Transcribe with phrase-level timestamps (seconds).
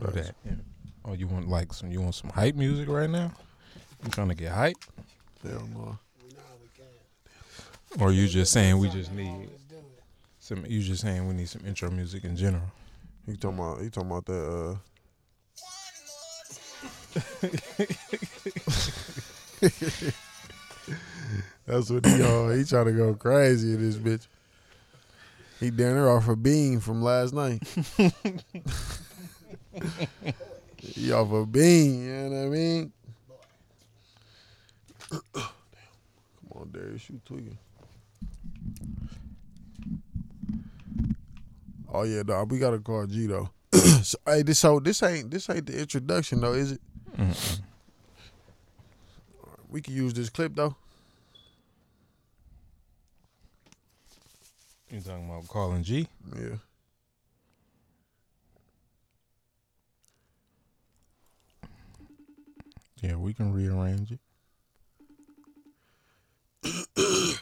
[0.00, 0.34] Do that.
[0.44, 0.52] Yeah.
[1.04, 1.90] Oh, you want like some?
[1.90, 3.32] You want some hype music right now?
[4.04, 4.76] You trying to get hype,
[5.42, 5.98] Hell no.
[7.98, 9.48] or you just saying we just need
[10.38, 10.64] some?
[10.66, 12.70] You just saying we need some intro music in general?
[13.26, 14.76] He talking about he talking about that uh
[21.66, 24.26] That's what he uh he trying to go crazy in this bitch.
[25.60, 27.62] He down there off a bean from last night.
[30.78, 32.92] he off a bean, you know what I mean?
[35.10, 35.22] Come
[36.54, 37.58] on, Darius, you tweaking.
[41.90, 42.50] Oh yeah, dog.
[42.52, 43.48] We gotta call G though.
[44.02, 46.80] so, hey, this so this ain't this ain't the introduction though, is it?
[47.16, 47.60] Mm-mm.
[49.68, 50.76] We can use this clip though.
[54.90, 56.08] You talking about calling G?
[56.34, 56.56] Yeah.
[63.00, 64.18] Yeah, we can rearrange it.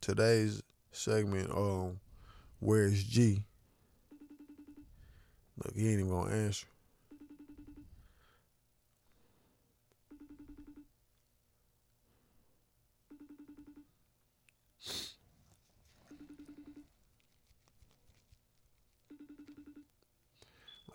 [0.00, 1.98] Today's segment, um,
[2.60, 3.42] where's G?
[5.56, 6.66] Look, he ain't even gonna answer.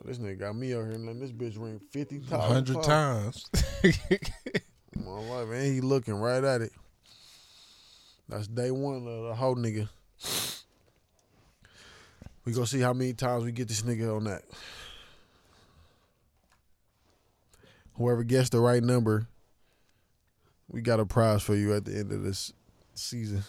[0.05, 2.43] This nigga got me out here and letting this bitch ring 50 times.
[2.43, 3.45] hundred times.
[4.95, 6.71] My life, and he looking right at it.
[8.29, 9.89] That's day one of the whole nigga.
[12.45, 14.43] We gonna see how many times we get this nigga on that.
[17.95, 19.27] Whoever gets the right number,
[20.69, 22.53] we got a prize for you at the end of this
[22.93, 23.43] season.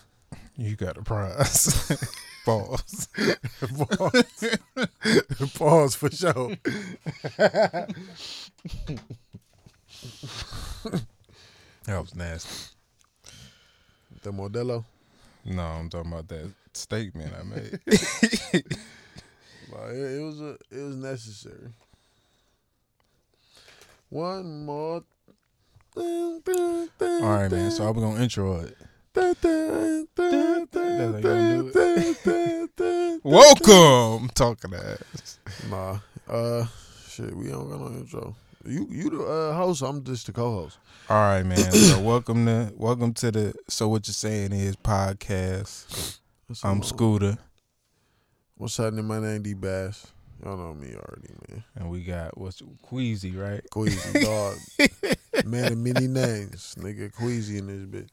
[0.56, 1.92] you got a prize.
[2.46, 3.08] Pause.
[3.76, 4.58] Pause.
[5.58, 6.56] Pause for sure.
[11.86, 12.74] That was nasty.
[14.22, 14.84] The Modelo.
[15.44, 17.78] No, I'm talking about that statement I made.
[19.72, 21.68] Like, it, it was a, it was necessary.
[24.08, 25.04] One more.
[25.96, 27.70] All All right, man.
[27.70, 28.76] So I'm gonna intro it.
[29.16, 29.48] That's how
[29.80, 35.38] you gonna do Welcome, talking ass.
[35.70, 36.66] Nah, uh,
[37.08, 38.36] shit, we don't got no intro.
[38.66, 39.80] You you the uh, host.
[39.80, 40.76] I'm just the co-host.
[41.08, 41.72] All right, man.
[41.72, 46.18] So welcome to welcome to the So What You're Saying Is podcast.
[46.46, 46.82] What's I'm?
[46.82, 47.38] Scooter,
[48.56, 49.06] What's happening?
[49.06, 50.08] My name D Bass.
[50.44, 51.64] Y'all know me already, man.
[51.76, 53.62] and we got what's Queasy, right?
[53.70, 54.56] Queasy dog,
[55.46, 57.10] man of many names, nigga.
[57.14, 58.10] Queasy in this bitch.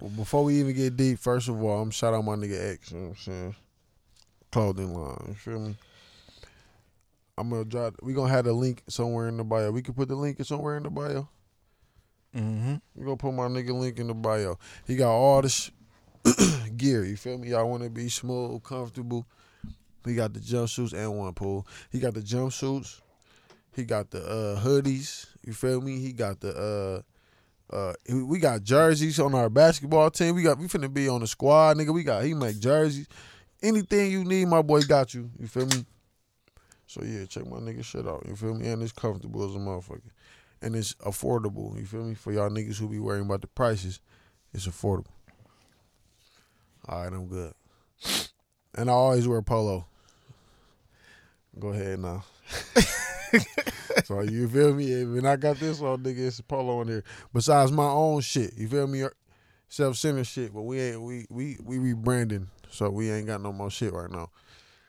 [0.00, 2.92] Well, before we even get deep, first of all, I'm shout out my nigga X.
[2.92, 3.56] You know what I'm saying?
[4.52, 5.24] Clothing line.
[5.28, 5.76] You feel me?
[7.38, 7.96] I'm gonna drop.
[8.02, 9.70] We gonna have the link somewhere in the bio.
[9.70, 11.28] We can put the link somewhere in the bio.
[12.34, 12.76] Mm-hmm.
[12.94, 14.58] We gonna put my nigga link in the bio.
[14.86, 15.70] He got all this
[16.76, 17.04] gear.
[17.04, 17.48] You feel me?
[17.48, 19.26] Y'all want to be smooth, comfortable.
[20.04, 21.66] He got the jumpsuits and one pool.
[21.90, 23.00] He got the jumpsuits.
[23.74, 25.26] He got the uh, hoodies.
[25.44, 25.98] You feel me?
[25.98, 27.02] He got the uh,
[27.70, 30.34] uh, we- got jerseys on our basketball team.
[30.34, 31.92] We got we finna be on the squad, nigga.
[31.92, 33.08] We got he make jerseys.
[33.62, 35.30] Anything you need, my boy got you.
[35.38, 35.84] You feel me?
[36.86, 38.24] So yeah, check my nigga shit out.
[38.28, 38.68] You feel me?
[38.68, 40.10] And it's comfortable as a motherfucker
[40.62, 41.78] and it's affordable.
[41.78, 42.14] You feel me?
[42.14, 44.00] For y'all niggas who be worrying about the prices,
[44.52, 45.12] it's affordable.
[46.88, 47.52] All right, I'm good.
[48.74, 49.86] And I always wear polo.
[51.58, 52.24] Go ahead now.
[54.06, 55.04] so you feel me?
[55.04, 57.04] When I got this on, nigga, it's a polo in here.
[57.32, 59.04] Besides my own shit, you feel me?
[59.68, 63.68] Self-centered shit, but we ain't we we we rebranding, so we ain't got no more
[63.68, 64.30] shit right now.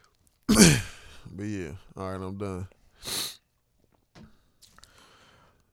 [0.48, 2.68] but yeah, all right, I'm done.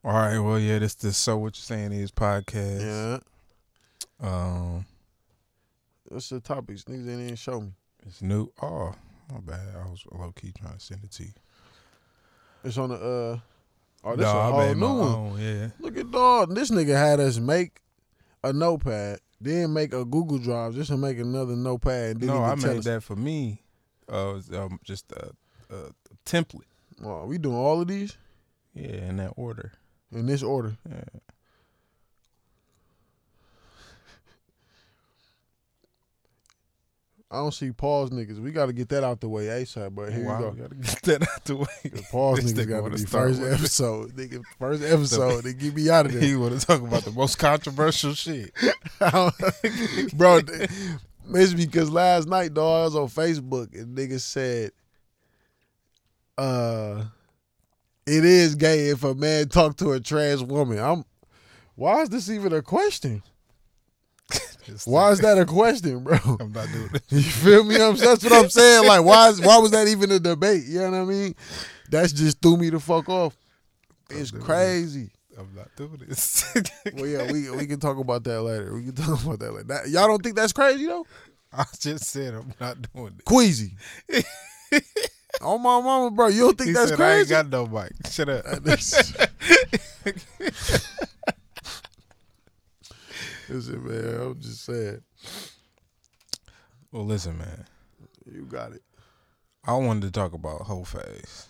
[0.02, 0.38] All right.
[0.38, 0.78] Well, yeah.
[0.78, 2.80] This the So What You're Saying Is podcast.
[2.80, 4.86] Yeah, Um,
[6.08, 6.84] what's the topics?
[6.84, 7.72] Niggas ain't even show me.
[8.06, 8.50] it's new.
[8.62, 8.94] Oh,
[9.30, 9.74] my bad.
[9.76, 11.32] I was low key trying to send it to you.
[12.64, 13.38] It's on the uh.
[14.06, 15.14] Oh, this No, a whole new one.
[15.14, 15.68] own, Yeah.
[15.80, 16.54] Look at dog.
[16.54, 17.80] This nigga had us make
[18.42, 22.22] a notepad, then make a Google Drive, just to make another notepad.
[22.22, 22.84] No, I made us.
[22.84, 23.62] that for me.
[24.06, 25.30] Uh, was, um, just a,
[25.74, 25.90] a
[26.26, 26.66] template.
[27.02, 28.16] Oh, we doing all of these
[28.74, 29.72] Yeah, in that order.
[30.12, 30.76] in this order.
[30.88, 31.04] Yeah.
[37.34, 38.38] I don't see pause niggas.
[38.40, 39.94] We got to get that out the way ASAP.
[39.94, 40.62] But here Wow, you we go.
[40.62, 41.66] gotta get that out the way.
[41.84, 44.12] The Pause niggas got to be first with episode.
[44.16, 45.44] Nigga, first episode.
[45.44, 46.22] they get me out of there.
[46.22, 48.52] he want to talk about the most controversial shit.
[50.14, 50.40] bro.
[51.26, 54.72] It's because last night, dog, I was on Facebook and niggas said,
[56.36, 57.04] uh,
[58.06, 60.78] it is gay if a man talk to a trans woman.
[60.78, 61.04] I'm
[61.76, 63.22] why is this even a question?
[64.84, 66.18] Why is that a question, bro?
[66.40, 67.02] I'm not doing it.
[67.08, 67.76] You feel me?
[67.76, 68.86] I'm, that's what I'm saying.
[68.86, 70.64] Like, why is why was that even a debate?
[70.66, 71.34] You know what I mean?
[71.90, 73.36] That's just threw me the fuck off.
[74.10, 74.40] It's it.
[74.40, 75.10] crazy.
[75.38, 76.44] I'm not doing this.
[76.94, 78.74] Well, yeah, we we can talk about that later.
[78.74, 79.64] We can talk about that later.
[79.68, 81.06] That, y'all don't think that's crazy though?
[81.52, 83.24] I just said I'm not doing it.
[83.24, 83.72] Queasy.
[85.40, 86.28] oh my mama, bro.
[86.28, 87.92] You don't think He that's said I ain't got no mic.
[88.10, 88.44] Shut up.
[93.54, 95.00] Listen, man, I'm just saying.
[96.90, 97.64] well, listen, man.
[98.30, 98.82] You got it.
[99.64, 101.46] I wanted to talk about hoe phase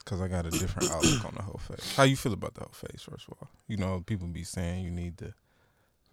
[0.00, 1.94] because I got a different outlook on the hoe phase.
[1.96, 3.02] How you feel about the hoe phase?
[3.08, 5.32] First of all, you know people be saying you need to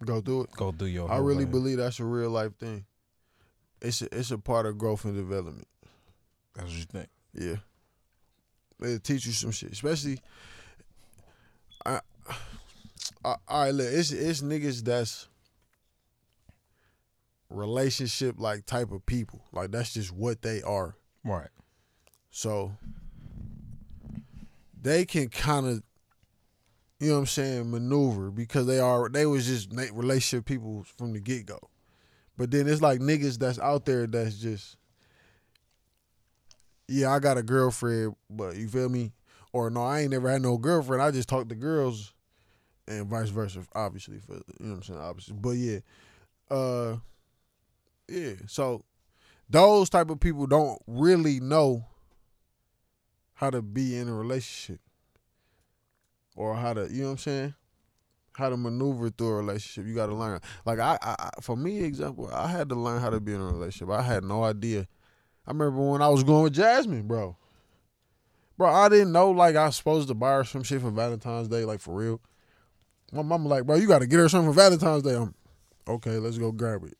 [0.04, 0.50] Go do it.
[0.52, 1.10] go do your.
[1.10, 1.52] I really face.
[1.52, 2.84] believe that's a real life thing.
[3.82, 5.66] It's a, it's a part of growth and development.
[6.54, 7.08] That's what you think.
[7.34, 7.56] Yeah.
[8.80, 9.72] It'll teach you some shit.
[9.72, 10.18] Especially
[13.26, 15.28] all right, look, it's it's niggas that's
[17.50, 19.44] relationship like type of people.
[19.52, 20.96] Like that's just what they are.
[21.24, 21.48] Right.
[22.30, 22.72] So
[24.80, 25.82] they can kind of,
[27.00, 31.12] you know what I'm saying, maneuver because they are they was just relationship people from
[31.12, 31.58] the get go.
[32.36, 34.76] But then it's like niggas that's out there that's just,
[36.86, 39.12] yeah, I got a girlfriend, but you feel me?
[39.52, 41.02] Or no, I ain't never had no girlfriend.
[41.02, 42.12] I just talk to girls,
[42.88, 43.66] and vice versa.
[43.74, 45.36] Obviously, for you know what I'm saying, obviously.
[45.38, 45.78] But yeah,
[46.50, 46.96] uh,
[48.08, 48.34] yeah.
[48.46, 48.84] So
[49.48, 51.84] those type of people don't really know
[53.34, 54.80] how to be in a relationship
[56.34, 57.54] or how to you know what I'm saying
[58.32, 61.82] how to maneuver through a relationship you got to learn like I, I for me
[61.82, 64.86] example I had to learn how to be in a relationship I had no idea
[65.46, 67.36] I remember when I was going with Jasmine bro
[68.58, 71.48] bro I didn't know like I was supposed to buy her some shit for Valentine's
[71.48, 72.20] Day like for real
[73.12, 75.34] my mama like bro you got to get her something for Valentine's Day I'm
[75.88, 76.96] okay let's go grab it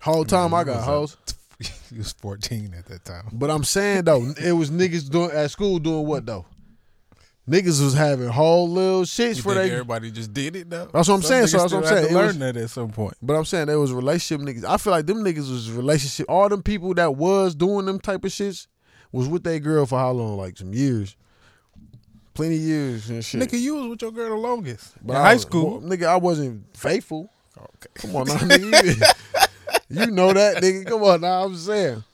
[0.00, 1.16] whole time I you got hoes
[1.90, 3.28] you was 14 at that time.
[3.32, 6.46] But I'm saying though, it was niggas doing at school doing what though?
[7.48, 9.70] Niggas was having whole little shits You for they.
[9.70, 10.88] everybody just did it though?
[10.92, 12.14] That's what I'm Some saying, so that's what I'm saying.
[12.14, 13.14] Learn that at some point.
[13.22, 14.64] But I'm saying there was relationship niggas.
[14.64, 16.26] I feel like them niggas was relationship.
[16.28, 18.66] All them people that was doing them type of shits
[19.12, 20.36] was with their girl for how long?
[20.36, 21.16] Like some years,
[22.38, 23.40] plenty of years and shit.
[23.40, 24.94] Nigga, you was with your girl the longest.
[25.04, 25.80] But in I high was- school.
[25.82, 27.28] nigga, I wasn't faithful.
[27.58, 27.88] Okay.
[27.94, 29.48] Come on now, nigga.
[29.90, 30.86] You, know that, nigga.
[30.86, 31.42] Come on now.
[31.44, 32.04] I'm saying.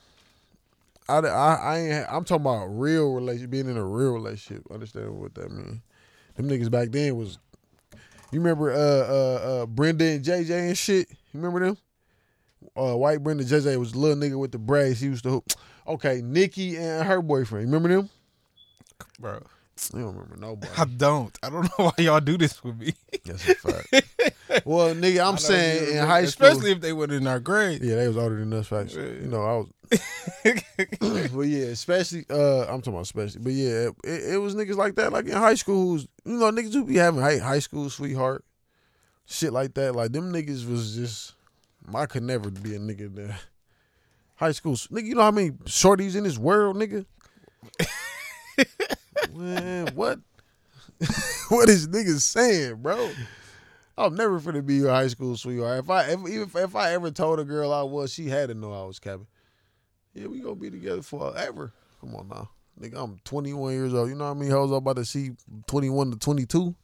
[1.07, 2.07] I, I, I ain't.
[2.11, 4.65] I'm talking about real relationship, being in a real relationship.
[4.73, 5.83] Understand what that mean?
[6.37, 7.39] Them niggas back then was.
[8.33, 11.09] You remember uh uh uh Brenda and JJ and shit?
[11.11, 11.77] You remember them?
[12.75, 15.01] Uh, white Brenda JJ was a little nigga with the braids.
[15.01, 15.31] He used to.
[15.31, 15.53] hoop.
[15.87, 17.69] Okay, Nikki and her boyfriend.
[17.69, 18.09] You remember them?
[19.21, 19.43] Bro.
[19.93, 20.73] You don't remember nobody.
[20.79, 21.37] I don't.
[21.43, 22.95] I don't know why y'all do this with me.
[23.25, 23.93] That's a fact.
[24.65, 26.47] well, nigga, I I'm saying in high school.
[26.47, 27.83] especially if they were in our grade.
[27.83, 28.95] Yeah, they was older than us, facts.
[28.95, 29.03] Yeah.
[29.03, 31.31] You know, I was.
[31.33, 32.25] but yeah, especially.
[32.31, 33.43] Uh, I'm talking about especially.
[33.43, 35.93] But yeah, it, it was niggas like that, like in high school.
[35.93, 38.45] Who's you know niggas who be having high high school sweetheart,
[39.27, 39.95] shit like that.
[39.95, 41.35] Like them niggas was just.
[41.95, 43.41] I could never be a nigga that.
[44.37, 45.05] High school, nigga.
[45.05, 47.07] You know how many shorties in this world, nigga.
[49.35, 50.19] Man, what?
[51.49, 53.11] what is niggas saying, bro?
[53.97, 55.81] I'm never finna be your high school sweetheart.
[55.81, 58.49] If I if, even if, if I ever told a girl I was, she had
[58.49, 59.27] to know I was capping.
[60.15, 61.73] Yeah, we gonna be together forever.
[62.01, 63.03] Come on now, nigga.
[63.03, 64.09] I'm 21 years old.
[64.09, 65.33] You know how many hoes I'm about to see
[65.67, 66.75] 21 to 22.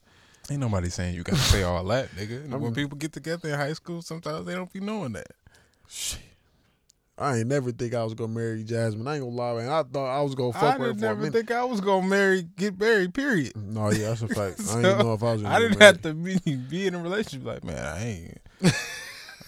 [0.51, 2.49] Ain't nobody saying you gotta say all that, nigga.
[2.59, 5.29] When people get together in high school, sometimes they don't be knowing that.
[5.89, 6.30] Shit.
[7.21, 9.07] I ain't never think I was gonna marry Jasmine.
[9.07, 9.69] I ain't gonna lie, man.
[9.69, 11.33] I thought I was gonna I fuck her for a never minute.
[11.35, 13.13] think I was gonna marry, get married.
[13.13, 13.53] Period.
[13.57, 14.61] no, yeah, that's a fact.
[14.71, 15.45] I didn't know if I was.
[15.45, 15.97] I didn't married.
[15.97, 17.47] have to be, be in a relationship.
[17.47, 18.39] Like, man, I ain't.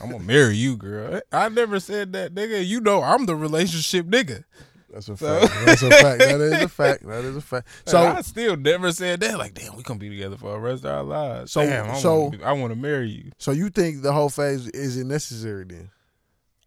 [0.01, 1.21] I'm gonna marry you, girl.
[1.33, 2.67] I never said that, nigga.
[2.67, 4.45] You know, I'm the relationship nigga.
[4.93, 5.55] That's a So- fact.
[5.65, 6.19] That's a fact.
[6.19, 7.03] That is a fact.
[7.07, 7.69] That is a fact.
[7.87, 9.39] So So I still never said that.
[9.39, 11.53] Like, damn, we gonna be together for the rest of our lives.
[11.53, 13.31] So- damn, I so- wanna be- I want to marry you.
[13.39, 15.91] So you think the hoe phase isn't necessary then?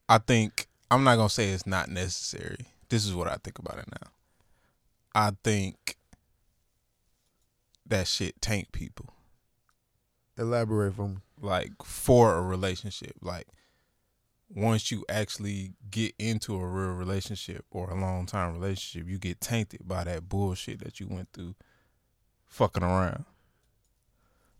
[0.09, 2.67] I think I'm not gonna say it's not necessary.
[2.89, 4.09] This is what I think about it now.
[5.13, 5.97] I think
[7.85, 9.13] that shit tank people.
[10.37, 13.13] Elaborate from like for a relationship.
[13.21, 13.47] Like
[14.53, 19.41] once you actually get into a real relationship or a long time relationship, you get
[19.41, 21.55] tainted by that bullshit that you went through
[22.45, 23.25] fucking around.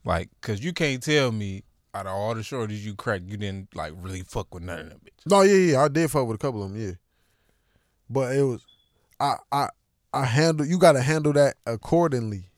[0.03, 1.63] Like, cause you can't tell me
[1.95, 4.89] out of all the shorties you cracked, you didn't like really fuck with none of
[4.89, 5.29] them bitches.
[5.31, 6.91] No, yeah, yeah, I did fuck with a couple of them, yeah.
[8.09, 8.61] But it was,
[9.19, 9.69] I, I,
[10.13, 10.65] I handle.
[10.65, 12.49] You got to handle that accordingly.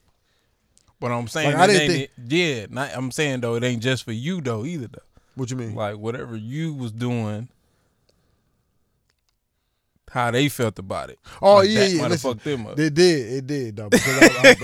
[0.99, 4.03] But I'm saying, Like, I didn't ain't- yeah, not, I'm saying though, it ain't just
[4.03, 4.99] for you though either though.
[5.35, 5.75] What you mean?
[5.75, 7.49] Like whatever you was doing,
[10.09, 11.19] how they felt about it.
[11.41, 12.01] oh Like, yeah, yeah.
[12.01, 12.79] might Listen, fucked them up.
[12.79, 13.89] It did, it did though.
[13.91, 14.55] I,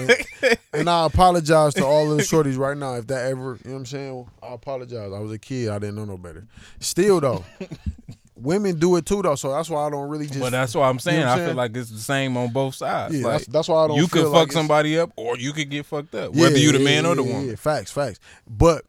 [0.41, 3.69] I, and I apologize to all of the shorties right now if that ever, you
[3.69, 4.29] know what I'm saying?
[4.41, 5.11] I apologize.
[5.11, 6.47] I was a kid, I didn't know no better.
[6.79, 7.43] Still though,
[8.35, 10.39] women do it too though, so that's why I don't really just.
[10.39, 11.19] But that's what I'm saying.
[11.21, 13.15] what I'm I feel like it's the same on both sides.
[13.15, 13.97] yeah, like that's, that's why I don't.
[13.97, 16.71] you could fuck like somebody up, or you could get fucked up, Yeah, whether you
[16.71, 17.49] the yeah, man or the yeah, woman.
[17.49, 18.19] Yeah, facts, facts.
[18.47, 18.85] But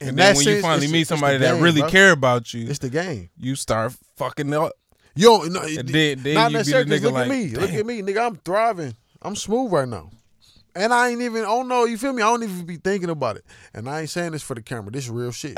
[0.00, 1.90] And then when you finally meet somebody that really bro.
[1.90, 3.30] care about you, it's the game.
[3.38, 4.72] you start fucking up.
[5.16, 6.98] Yo, no, And then, then not you be the necessarily.
[6.98, 7.48] nigga Look like, at me.
[7.50, 8.26] Look at me, nigga.
[8.26, 8.94] I'm thriving.
[9.22, 10.10] I'm smooth right now.
[10.76, 12.20] And I ain't even, oh no, you feel me?
[12.22, 13.44] I don't even be thinking about it.
[13.72, 14.90] And I ain't saying this for the camera.
[14.90, 15.56] This real shit.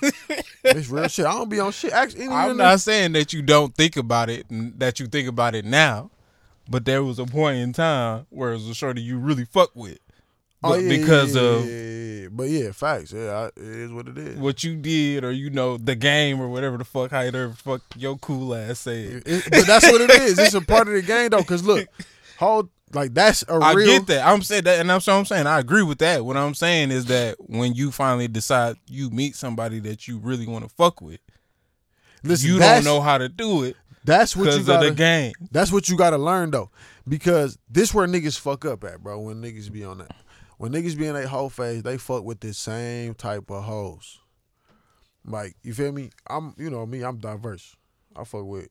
[0.62, 1.26] this real shit.
[1.26, 1.92] I don't be on shit.
[1.92, 4.46] Actually, I'm not saying that you don't think about it,
[4.78, 6.10] that you think about it now,
[6.70, 9.74] but there was a point in time where it was a shorty you really fuck
[9.74, 9.98] with,
[10.64, 12.28] Oh, yeah, because yeah, of yeah.
[12.30, 13.12] But yeah, facts.
[13.12, 14.38] Yeah, I, it is what it is.
[14.38, 17.82] what you did, or you know the game, or whatever the fuck, how the fuck
[17.96, 19.22] your cool ass said.
[19.26, 20.38] It- but that's what it is.
[20.38, 21.42] It's a part of the game though.
[21.42, 21.86] Cause look,
[22.38, 23.90] hold like that's a I real.
[23.90, 24.26] I get that.
[24.26, 25.46] I'm saying that, and that's what I'm saying.
[25.46, 26.24] I agree with that.
[26.24, 30.46] What I'm saying is that when you finally decide you meet somebody that you really
[30.46, 31.20] want to fuck with,
[32.22, 34.90] Listen, you don't know how to do it That's what you gotta.
[34.90, 35.32] the game.
[35.50, 36.70] That's what you gotta learn though,
[37.06, 39.18] because this where niggas fuck up at, bro.
[39.20, 40.14] When niggas be on that,
[40.62, 44.20] when niggas be in a hoe phase, they fuck with the same type of hoes.
[45.24, 46.10] Like you feel me?
[46.30, 47.02] I'm, you know me.
[47.02, 47.74] I'm diverse.
[48.14, 48.68] I fuck with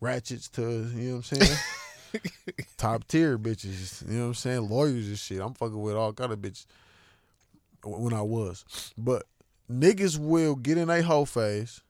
[0.00, 1.58] ratchets to, you know what I'm saying.
[2.76, 4.68] Top tier bitches, you know what I'm saying?
[4.68, 5.40] Lawyers and shit.
[5.40, 6.66] I'm fucking with all kind of bitches
[7.84, 8.64] when I was.
[8.96, 9.24] But
[9.68, 11.80] niggas will get in a hoe phase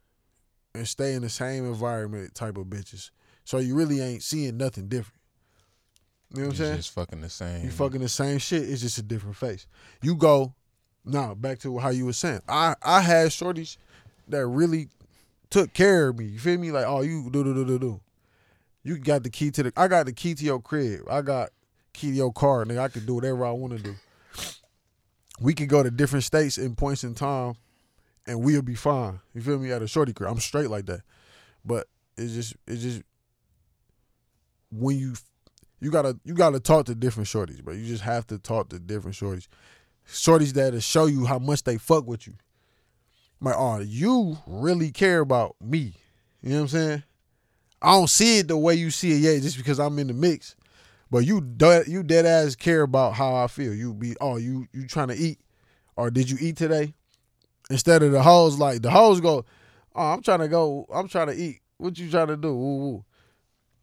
[0.74, 3.10] and stay in the same environment type of bitches.
[3.44, 5.15] So you really ain't seeing nothing different.
[6.34, 6.76] You know what I'm It's saying?
[6.76, 7.64] just fucking the same.
[7.64, 8.68] You fucking the same shit.
[8.68, 9.66] It's just a different face.
[10.02, 10.54] You go
[11.04, 12.40] now back to how you were saying.
[12.48, 13.76] I I had shorties
[14.28, 14.88] that really
[15.50, 16.26] took care of me.
[16.26, 16.72] You feel me?
[16.72, 18.00] Like oh you do do do do do.
[18.82, 19.72] You got the key to the.
[19.76, 21.02] I got the key to your crib.
[21.10, 21.50] I got
[21.92, 22.78] key to your car, nigga.
[22.78, 23.94] I can do whatever I want to do.
[25.40, 27.54] We could go to different states in points in time,
[28.26, 29.20] and we'll be fine.
[29.34, 29.70] You feel me?
[29.72, 31.00] At a shorty crib, I'm straight like that.
[31.64, 33.02] But it's just it's just
[34.70, 35.14] when you
[35.80, 37.74] you gotta you gotta talk to different shorties, bro.
[37.74, 39.48] You just have to talk to different shorties.
[40.08, 42.34] Shorties that'll show you how much they fuck with you.
[43.40, 45.94] Like, oh, you really care about me.
[46.42, 47.02] You know what I'm saying?
[47.82, 50.14] I don't see it the way you see it yet, just because I'm in the
[50.14, 50.56] mix.
[51.10, 53.74] But you dead, you dead ass care about how I feel.
[53.74, 55.40] You be oh you you trying to eat,
[55.96, 56.94] or did you eat today?
[57.70, 59.44] Instead of the hoes like the hoes go,
[59.94, 61.60] oh I'm trying to go, I'm trying to eat.
[61.78, 62.54] What you trying to do?
[62.54, 63.04] Woo, woo.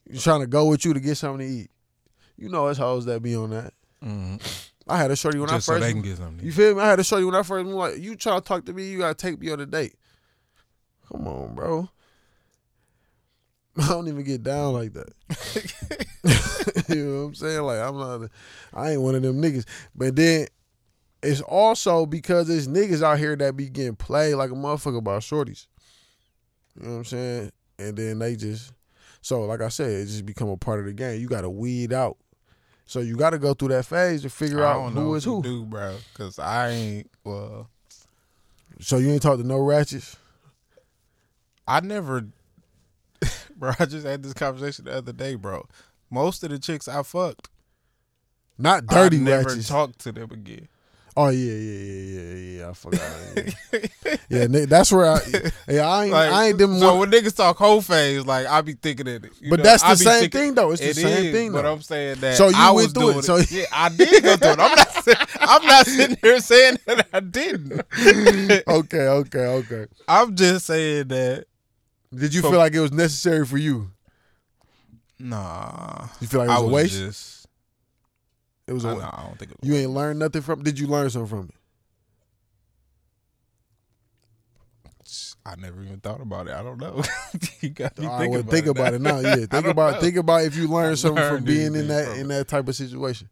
[0.09, 1.69] You trying to go with you to get something to eat?
[2.43, 3.73] You know it's hoes that be on that.
[4.03, 4.69] Mhm.
[4.87, 5.83] I had a shorty when just I so first.
[5.85, 6.45] they can get something.
[6.45, 6.81] you feel me?
[6.81, 7.63] I had a shorty when I first.
[7.65, 9.95] moved, Like you try to talk to me, you gotta take me on a date.
[11.09, 11.89] Come on, bro.
[13.81, 15.13] I don't even get down like that.
[16.89, 17.61] you know what I'm saying?
[17.61, 18.29] Like I'm not.
[18.73, 19.65] I ain't one of them niggas.
[19.95, 20.47] But then
[21.21, 25.17] it's also because there's niggas out here that be getting played like a motherfucker by
[25.19, 25.67] shorties.
[26.75, 27.51] You know what I'm saying?
[27.79, 28.73] And then they just
[29.21, 31.21] so like I said, it just become a part of the game.
[31.21, 32.17] You gotta weed out.
[32.85, 35.41] So you gotta go through that phase to figure out who if who.
[35.41, 35.95] do, bro.
[36.13, 37.11] Because I ain't.
[37.23, 37.69] Well,
[38.79, 40.17] So you ain't talked to no ratchets?
[41.67, 42.25] I never,
[43.55, 43.71] bro.
[43.79, 45.65] I just had this conversation the other day, bro.
[46.09, 47.49] Most of the chicks I fucked,
[48.57, 49.69] Not dirty I never ratchets.
[49.69, 50.67] talked to them again.
[51.15, 52.69] Oh yeah, yeah, yeah, yeah, yeah.
[52.69, 53.01] I forgot.
[54.29, 55.19] Yeah, yeah that's where I.
[55.67, 56.11] Yeah, I ain't.
[56.13, 56.79] Like, I ain't them.
[56.79, 59.23] so one, when niggas talk hoe phase, like I be thinking that.
[59.39, 60.71] You but know, that's I the same thinking- thing though.
[60.71, 61.73] It's the It same is, thing But though.
[61.73, 62.35] I'm saying that.
[62.35, 64.59] So you I went was through it, so- yeah, I did go through it.
[64.59, 65.27] I'm not.
[65.39, 67.73] I'm not sitting here saying that I didn't.
[68.67, 69.85] okay, okay, okay.
[70.07, 71.45] I'm just saying that.
[72.11, 73.91] Did you So- feel like it was necessary for you?
[75.19, 76.93] Nah, You feel like it I was a waste?
[76.93, 77.42] just.
[78.67, 79.69] It was a I, nah, I don't think it was.
[79.69, 80.63] You ain't learned nothing from.
[80.63, 81.55] Did you learn something from it?
[85.45, 86.53] I never even thought about it.
[86.53, 87.03] I don't know.
[87.59, 89.19] you got me thinking well, think about it now.
[89.19, 89.99] Yeah, think about know.
[89.99, 93.29] think about if you learned something from being in that in that type of situation.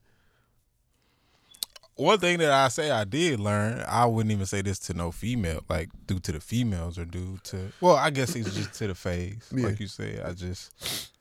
[1.95, 5.11] One thing that I say I did learn, I wouldn't even say this to no
[5.11, 8.87] female, like due to the females or due to well, I guess it's just to
[8.87, 9.49] the phase.
[9.55, 9.67] Yeah.
[9.67, 11.11] Like you said, I just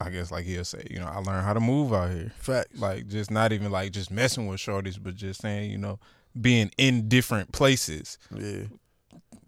[0.00, 2.32] I guess like he'll say, you know, I learned how to move out here.
[2.38, 2.78] Facts.
[2.78, 5.98] Like just not even like just messing with shorties, but just saying, you know,
[6.38, 8.64] being in different places, Yeah.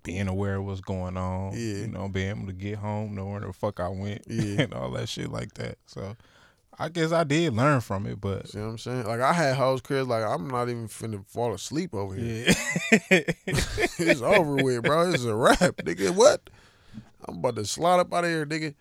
[0.02, 1.52] being aware of what's going on.
[1.52, 1.58] Yeah.
[1.82, 4.62] You know, being able to get home, know where the fuck I went, Yeah.
[4.62, 5.76] and all that shit like that.
[5.86, 6.16] So,
[6.78, 9.04] I guess I did learn from it, but See what I'm saying?
[9.04, 12.46] Like I had hoes cribs like I'm not even finna fall asleep over here.
[13.10, 13.20] yeah.
[13.98, 15.10] it's over with, bro.
[15.10, 16.14] It's a wrap, nigga.
[16.14, 16.48] What?
[17.26, 18.74] I'm about to slide up out of here, nigga.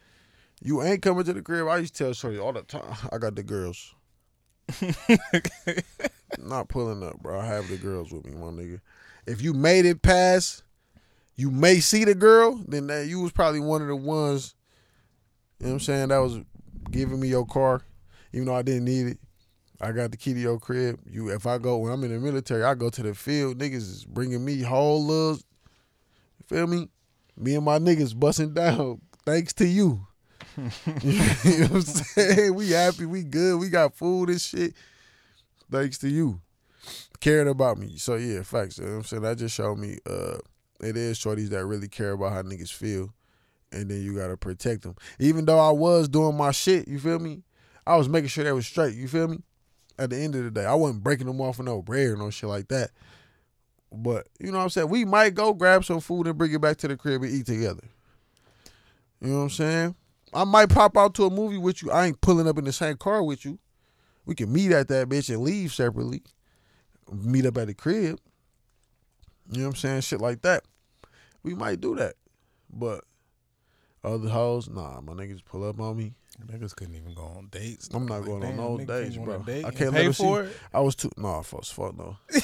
[0.62, 1.68] You ain't coming to the crib.
[1.68, 2.96] I used to tell Shorty all the time.
[3.12, 3.94] I got the girls.
[6.40, 7.40] not pulling up, bro.
[7.40, 8.82] I have the girls with me, my nigga.
[9.26, 10.64] If you made it past,
[11.36, 12.64] you may see the girl.
[12.68, 14.56] Then that you was probably one of the ones.
[15.60, 16.08] You know what I'm saying?
[16.10, 16.40] That was
[16.92, 17.82] giving me your car,
[18.34, 19.20] even though I didn't need it.
[19.80, 21.00] I got the key to your crib.
[21.06, 23.60] You, if I go when I'm in the military, I go to the field.
[23.60, 25.08] Niggas is bringing me whole.
[25.08, 25.38] You
[26.48, 26.90] feel me?
[27.36, 29.02] Me and my niggas busting down.
[29.26, 30.08] Thanks to you.
[31.04, 32.56] you know what I'm saying?
[32.56, 33.06] We happy.
[33.06, 33.60] We good.
[33.60, 34.74] We got food and shit.
[35.70, 36.42] Thanks to you
[37.20, 37.98] caring about me.
[37.98, 38.78] So yeah, facts.
[38.78, 40.38] You know what I'm saying that just showed me uh,
[40.82, 43.14] it is shorties that really care about how niggas feel,
[43.72, 44.96] and then you gotta protect them.
[45.20, 47.44] Even though I was doing my shit, you feel me?
[47.86, 48.96] I was making sure they was straight.
[48.96, 49.40] You feel me?
[50.00, 52.18] At the end of the day, I wasn't breaking them off with no bread or
[52.18, 52.92] no shit like that.
[53.92, 54.90] But you know what I'm saying?
[54.90, 57.46] We might go grab some food and bring it back to the crib and eat
[57.46, 57.84] together.
[59.22, 59.96] You know what I'm saying?
[60.34, 61.91] I might pop out to a movie with you.
[61.91, 63.60] I ain't pulling up in the same car with you.
[64.25, 66.22] We can meet at that bitch and leave separately.
[67.12, 68.19] Meet up at the crib.
[69.50, 70.01] You know what I'm saying?
[70.01, 70.63] Shit like that.
[71.43, 72.15] We might do that.
[72.69, 73.05] But
[74.03, 76.13] other hoes, nah, my niggas pull up on me.
[76.46, 77.89] Niggas couldn't even go on dates.
[77.93, 79.39] I'm not going on no dates, bro.
[79.39, 80.55] date I can't pay let her see- for it.
[80.74, 82.17] I was too no, fuck, fuck no.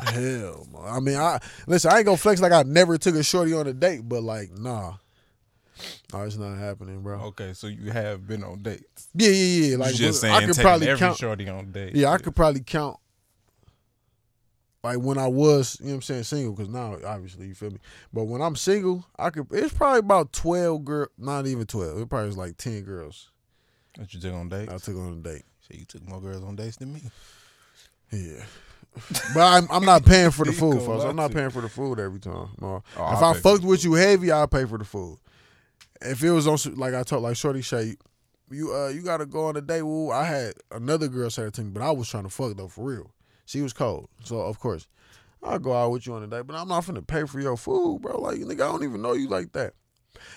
[0.00, 0.66] Hell.
[0.84, 1.92] I mean, I listen.
[1.92, 4.50] I ain't gonna flex like I never took a shorty on a date, but like,
[4.50, 4.94] nah,
[6.12, 7.20] no, it's not happening, bro.
[7.20, 9.08] Okay, so you have been on dates.
[9.14, 9.76] Yeah, yeah, yeah.
[9.76, 11.18] Like, you just saying I could probably every count.
[11.18, 11.96] shorty on dates.
[11.96, 12.98] Yeah, I could probably count.
[14.84, 17.70] Like when I was, you know what I'm saying, single, because now obviously you feel
[17.70, 17.78] me.
[18.12, 19.46] But when I'm single, I could.
[19.52, 22.00] It's probably about twelve girl, not even twelve.
[22.00, 23.30] It probably was like ten girls
[23.96, 24.72] That you took on dates.
[24.72, 25.44] I took on a date.
[25.60, 27.02] So you took more girls on dates than me.
[28.10, 28.42] Yeah.
[29.34, 31.04] but I'm I'm not paying for the food, folks.
[31.04, 32.48] I'm not paying for the food every time.
[32.60, 32.82] No.
[32.96, 35.18] Oh, if I fucked with you heavy, I'll pay for the food.
[36.00, 37.96] If it was on like I told like Shorty Shay,
[38.50, 39.82] you uh you gotta go on a date.
[39.82, 42.56] Woo, I had another girl say that to me, but I was trying to fuck
[42.56, 43.10] though for real.
[43.44, 44.88] She was cold, so of course
[45.42, 47.56] I'll go out with you on a date, but I'm not finna pay for your
[47.56, 48.20] food, bro.
[48.20, 49.74] Like nigga, I don't even know you like that.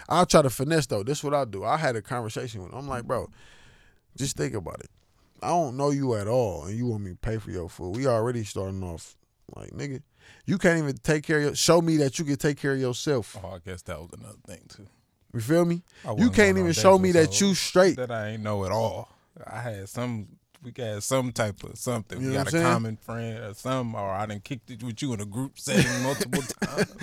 [0.10, 1.04] I'll try to finesse though.
[1.04, 1.63] This is what I do.
[1.63, 2.72] I had a conversation with.
[2.72, 2.80] Him.
[2.80, 3.30] I'm like, bro,
[4.15, 4.89] just think about it.
[5.41, 7.96] I don't know you at all, and you want me to pay for your food.
[7.96, 9.15] We already starting off
[9.56, 10.02] like nigga.
[10.46, 11.56] You can't even take care of your.
[11.56, 13.38] Show me that you can take care of yourself.
[13.44, 14.88] Oh, I guess that was another thing too.
[15.36, 15.84] You feel me?
[16.17, 17.98] You can't even show me that you straight.
[17.98, 19.10] that I ain't know at all.
[19.45, 20.28] I had some.
[20.63, 22.19] We got some type of something.
[22.19, 22.63] You we got a saying?
[22.65, 26.02] common friend or something, or I done kicked it with you in a group setting
[26.02, 26.95] multiple times.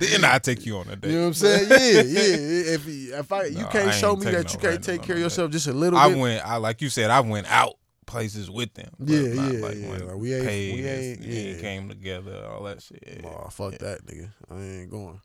[0.00, 1.10] then I take you on a date.
[1.10, 1.68] You know what I'm saying?
[1.70, 2.36] Yeah, yeah.
[2.74, 5.20] If if I you can't I show me that no you can't take care of
[5.20, 6.18] no yourself just a little I bit.
[6.18, 6.44] went.
[6.44, 7.10] I like you said.
[7.10, 7.74] I went out
[8.06, 8.90] places with them.
[8.98, 9.32] Yeah, yeah,
[9.64, 9.88] like yeah.
[9.90, 11.60] Like, we ain't- we ain't- yeah.
[11.60, 12.46] came together.
[12.50, 13.24] All that shit.
[13.24, 14.30] Oh, fuck that, nigga.
[14.50, 15.20] I ain't going.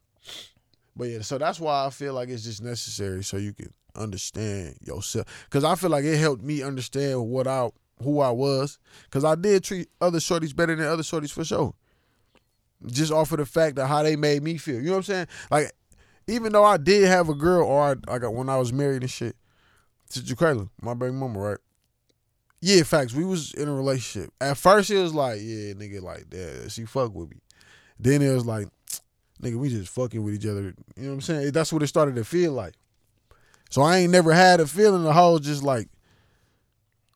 [0.97, 4.77] But yeah, so that's why I feel like it's just necessary so you can understand
[4.81, 5.47] yourself.
[5.49, 7.69] Cause I feel like it helped me understand what I
[8.01, 8.79] who I was.
[9.11, 11.73] Cause I did treat other shorties better than other shorties for sure.
[12.87, 14.75] Just off of the fact of how they made me feel.
[14.75, 15.27] You know what I'm saying?
[15.49, 15.71] Like,
[16.27, 19.09] even though I did have a girl, or I, got when I was married and
[19.09, 19.35] shit,
[20.11, 21.57] to Jaquela, my baby mama, right?
[22.61, 23.13] Yeah, facts.
[23.13, 24.31] We was in a relationship.
[24.41, 26.71] At first, it was like, yeah, nigga, like that.
[26.71, 27.37] She fuck with me.
[27.99, 28.67] Then it was like,
[29.41, 30.61] nigga, we just fucking with each other.
[30.61, 31.51] You know what I'm saying?
[31.51, 32.73] That's what it started to feel like.
[33.69, 35.89] So I ain't never had a feeling the whole just like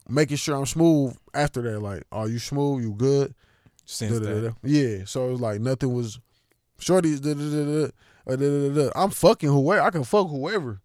[0.09, 1.79] making sure I'm smooth after that.
[1.79, 2.83] Like, are you smooth?
[2.83, 3.33] You good?
[3.85, 5.05] Since that, Yeah.
[5.05, 6.19] So it was like nothing was
[6.85, 7.91] da-da-da-da.
[8.95, 9.81] I'm fucking whoever.
[9.81, 10.81] I can fuck whoever.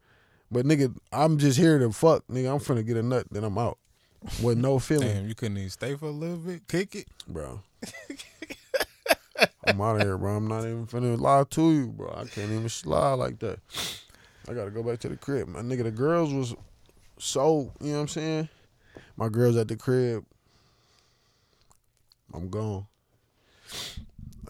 [0.50, 2.26] But nigga, I'm just here to fuck.
[2.28, 3.78] Nigga, I'm finna get a nut, then I'm out.
[4.42, 5.08] With no feeling.
[5.08, 7.08] damn, you couldn't even stay for a little bit, kick it.
[7.28, 7.60] bro.
[9.66, 10.36] I'm out of here, bro.
[10.36, 12.08] I'm not even finna lie to you, bro.
[12.16, 13.58] I can't even slide like that.
[14.48, 15.48] I gotta go back to the crib.
[15.48, 16.54] My nigga, the girls was
[17.18, 18.48] so, you know what I'm saying?
[19.16, 20.24] My girls at the crib.
[22.32, 22.86] I'm gone.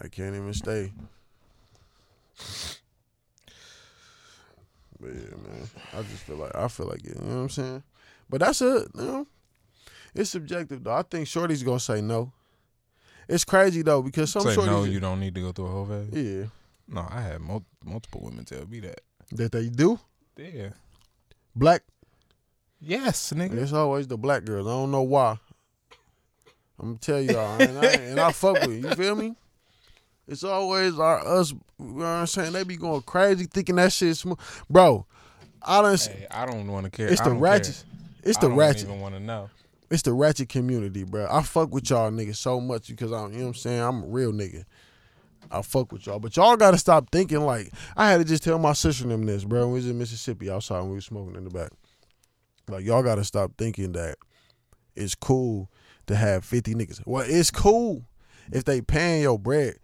[0.01, 0.93] I can't even stay.
[5.01, 5.69] But yeah, man.
[5.93, 7.17] I just feel like I feel like it.
[7.17, 7.83] You know what I'm saying?
[8.29, 9.27] But that's it, you know?
[10.15, 10.95] It's subjective though.
[10.95, 12.33] I think Shorty's gonna say no.
[13.29, 15.85] It's crazy though because some shorties, no, you don't need to go through a hoe
[15.87, 16.09] phase.
[16.13, 16.47] yeah,
[16.89, 19.01] No, I had mul- multiple women tell me that.
[19.33, 19.99] that they do.
[20.37, 20.71] Yeah.
[21.55, 21.83] Black,
[22.81, 23.55] Yes, nigga.
[23.55, 24.67] it's always the black girls.
[24.67, 25.39] I don't know why.
[26.79, 28.83] I'm gonna tell y'all, and I, and I fuck with it.
[28.85, 29.35] You feel me?
[30.29, 31.53] It's always our us.
[31.53, 32.53] You know what I'm saying?
[32.53, 35.07] They be going crazy thinking that shit smooth, bro.
[35.63, 35.99] I don't.
[36.01, 37.09] Hey, I don't want to care.
[37.09, 37.83] it's the ratchet.
[38.23, 38.49] It's the ratchet.
[38.49, 38.83] I don't ratchet.
[38.89, 39.49] even want to know.
[39.91, 41.29] It's the ratchet community, bro.
[41.31, 43.81] I fuck with y'all niggas so much because I'm, you know what I'm saying?
[43.81, 44.65] I'm a real nigga.
[45.51, 46.19] I fuck with y'all.
[46.19, 49.27] But y'all gotta stop thinking like I had to just tell my sister and them
[49.27, 49.69] this, bro.
[49.69, 51.71] We was in Mississippi outside when we was smoking in the back.
[52.69, 54.17] Like y'all gotta stop thinking that
[54.97, 55.71] it's cool
[56.07, 57.03] to have 50 niggas.
[57.07, 58.05] Well, it's cool
[58.53, 59.77] if they paying your bread,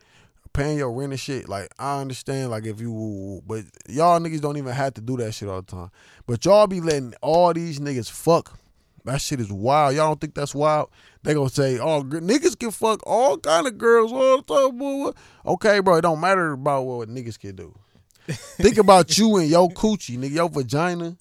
[0.53, 1.49] paying your rent and shit.
[1.49, 5.33] Like I understand, like if you, but y'all niggas don't even have to do that
[5.33, 5.91] shit all the time.
[6.27, 8.59] But y'all be letting all these niggas fuck.
[9.05, 9.97] That shit is wild.
[9.97, 10.91] Y'all don't think that's wild?
[11.23, 14.79] They gonna say, "Oh, gr- niggas can fuck all kind of girls all the time."
[14.79, 15.11] boy.
[15.47, 17.75] Okay, bro, it don't matter about what niggas can do.
[18.29, 21.17] think about you and your coochie, nigga, your vagina.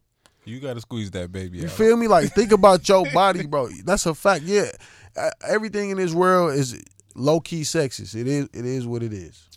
[0.46, 1.72] You got to squeeze that baby You out.
[1.72, 2.08] feel me?
[2.08, 3.70] Like think about your body, bro.
[3.86, 4.44] That's a fact.
[4.44, 4.72] Yeah,
[5.16, 6.82] Uh, everything in this world is
[7.16, 8.16] low key sexist.
[8.16, 8.46] It is.
[8.54, 9.48] It is what it is.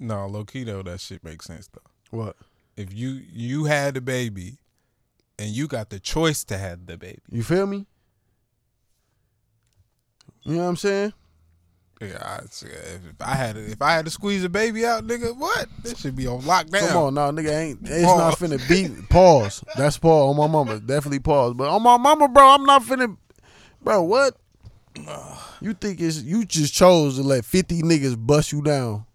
[0.00, 2.16] no, low key though, that shit makes sense though.
[2.16, 2.36] What?
[2.76, 4.58] If you you had a baby,
[5.38, 7.86] and you got the choice to have the baby, You feel me?
[10.42, 11.12] You know what I'm saying?
[12.02, 15.36] yeah, I, if I had to, if I had to squeeze a baby out, nigga,
[15.36, 15.68] what?
[15.82, 16.88] This should be on lockdown.
[16.88, 17.50] Come on now, nigga.
[17.50, 19.62] Ain't it's not finna be pause.
[19.76, 20.80] That's pause on my mama.
[20.80, 21.54] Definitely pause.
[21.54, 23.16] But on my mama, bro, I'm not finna.
[23.80, 24.36] Bro, what?
[25.60, 29.06] You think it's you just chose to let 50 niggas bust you down,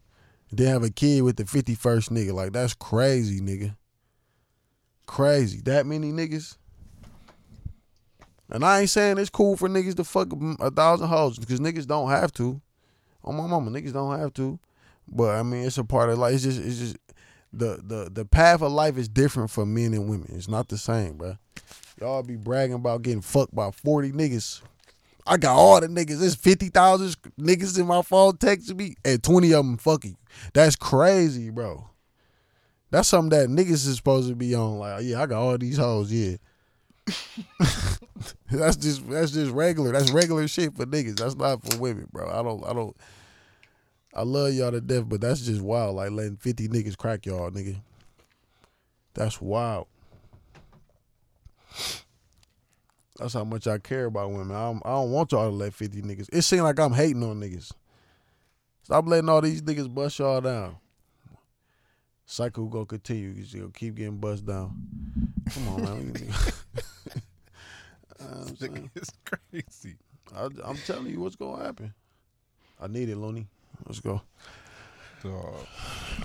[0.49, 2.31] and then have a kid with the 51st nigga?
[2.31, 3.75] Like that's crazy, nigga.
[5.07, 5.61] Crazy.
[5.61, 6.57] That many niggas.
[8.49, 11.87] And I ain't saying it's cool for niggas to fuck a thousand hoes because niggas
[11.87, 12.61] don't have to.
[13.23, 14.59] On my mama, niggas don't have to.
[15.09, 16.35] But I mean, it's a part of life.
[16.35, 16.97] It's just, it's just
[17.51, 20.31] the the the path of life is different for men and women.
[20.33, 21.37] It's not the same, bro.
[21.99, 24.61] Y'all be bragging about getting fucked by forty niggas.
[25.25, 26.19] I got all the niggas.
[26.19, 30.17] There's fifty thousand niggas in my phone texting me, and twenty of them fucking.
[30.53, 31.89] That's crazy, bro.
[32.89, 34.79] That's something that niggas is supposed to be on.
[34.79, 36.11] Like, yeah, I got all these hoes.
[36.11, 36.37] Yeah.
[38.51, 39.91] that's just that's just regular.
[39.91, 41.17] That's regular shit for niggas.
[41.17, 42.29] That's not for women, bro.
[42.29, 42.95] I don't I don't
[44.13, 45.95] I love y'all to death, but that's just wild.
[45.95, 47.77] Like letting 50 niggas crack y'all, nigga.
[49.13, 49.87] That's wild.
[53.17, 54.55] That's how much I care about women.
[54.55, 56.29] I don't, I don't want y'all to let 50 niggas.
[56.31, 57.71] It seems like I'm hating on niggas.
[58.83, 60.77] Stop letting all these niggas bust y'all down.
[62.29, 63.29] Cycle gonna continue.
[63.29, 64.75] You gonna keep getting bust down.
[65.53, 66.33] Come on, man.
[68.19, 69.95] I'm it's crazy.
[70.35, 71.93] I, I'm telling you what's gonna happen.
[72.81, 73.47] I need it, Looney.
[73.85, 74.21] Let's go.
[75.23, 75.55] Dog.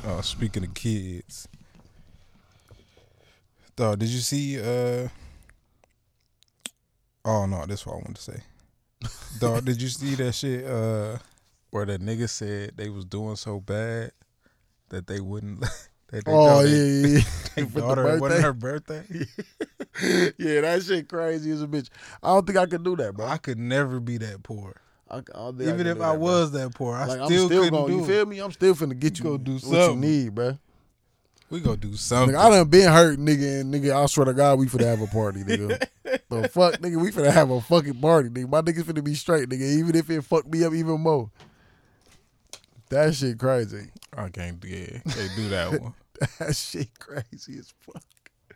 [0.05, 1.47] Uh, speaking of kids,
[3.77, 4.61] dog, did you see?
[4.61, 5.09] uh
[7.25, 8.43] Oh no, that's what I wanted to say.
[9.39, 10.67] dog, did you see that shit?
[10.67, 11.19] Uh,
[11.71, 14.11] where that nigga said they was doing so bad
[14.89, 15.65] that they wouldn't.
[16.13, 17.21] they Oh yeah, yeah.
[17.55, 19.05] They daughter wasn't her birthday.
[20.39, 21.89] yeah, that shit crazy as a bitch.
[22.23, 23.27] I don't think I could do that, bro.
[23.27, 24.77] I could never be that poor.
[25.11, 26.15] I, I Even could if I that, bro.
[26.15, 28.39] was that poor, I like, still, I'm still couldn't gonna, do you feel me?
[28.39, 30.59] I'm still finna get you, Go do what you need, bro.
[31.51, 32.35] We gonna do something.
[32.35, 35.03] Nigga, I done been hurt, nigga, and nigga, I swear to God, we finna have
[35.03, 35.87] a party, nigga.
[36.31, 38.49] the fuck, nigga, we finna have a fucking party, nigga.
[38.49, 41.31] My niggas finna be straight, nigga, even if it fucked me up even more.
[42.89, 43.91] That shit crazy.
[44.17, 44.63] I can't.
[44.65, 45.95] Yeah, can't do that one.
[46.39, 48.03] That shit crazy as fuck.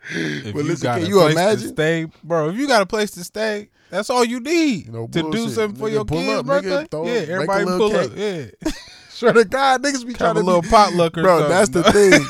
[0.08, 1.62] If But you listen, got can a you place imagine?
[1.62, 2.50] to stay, bro?
[2.50, 5.78] If you got a place to stay, that's all you need No to do something
[5.78, 6.86] for your kids' up, nigga, birthday.
[6.90, 8.10] throw- yeah, everybody pull up.
[8.14, 8.52] cake.
[8.64, 8.70] Yeah,
[9.08, 11.48] Swear to God, niggas be trying have a to little be, potluck bro.
[11.48, 12.20] That's the thing.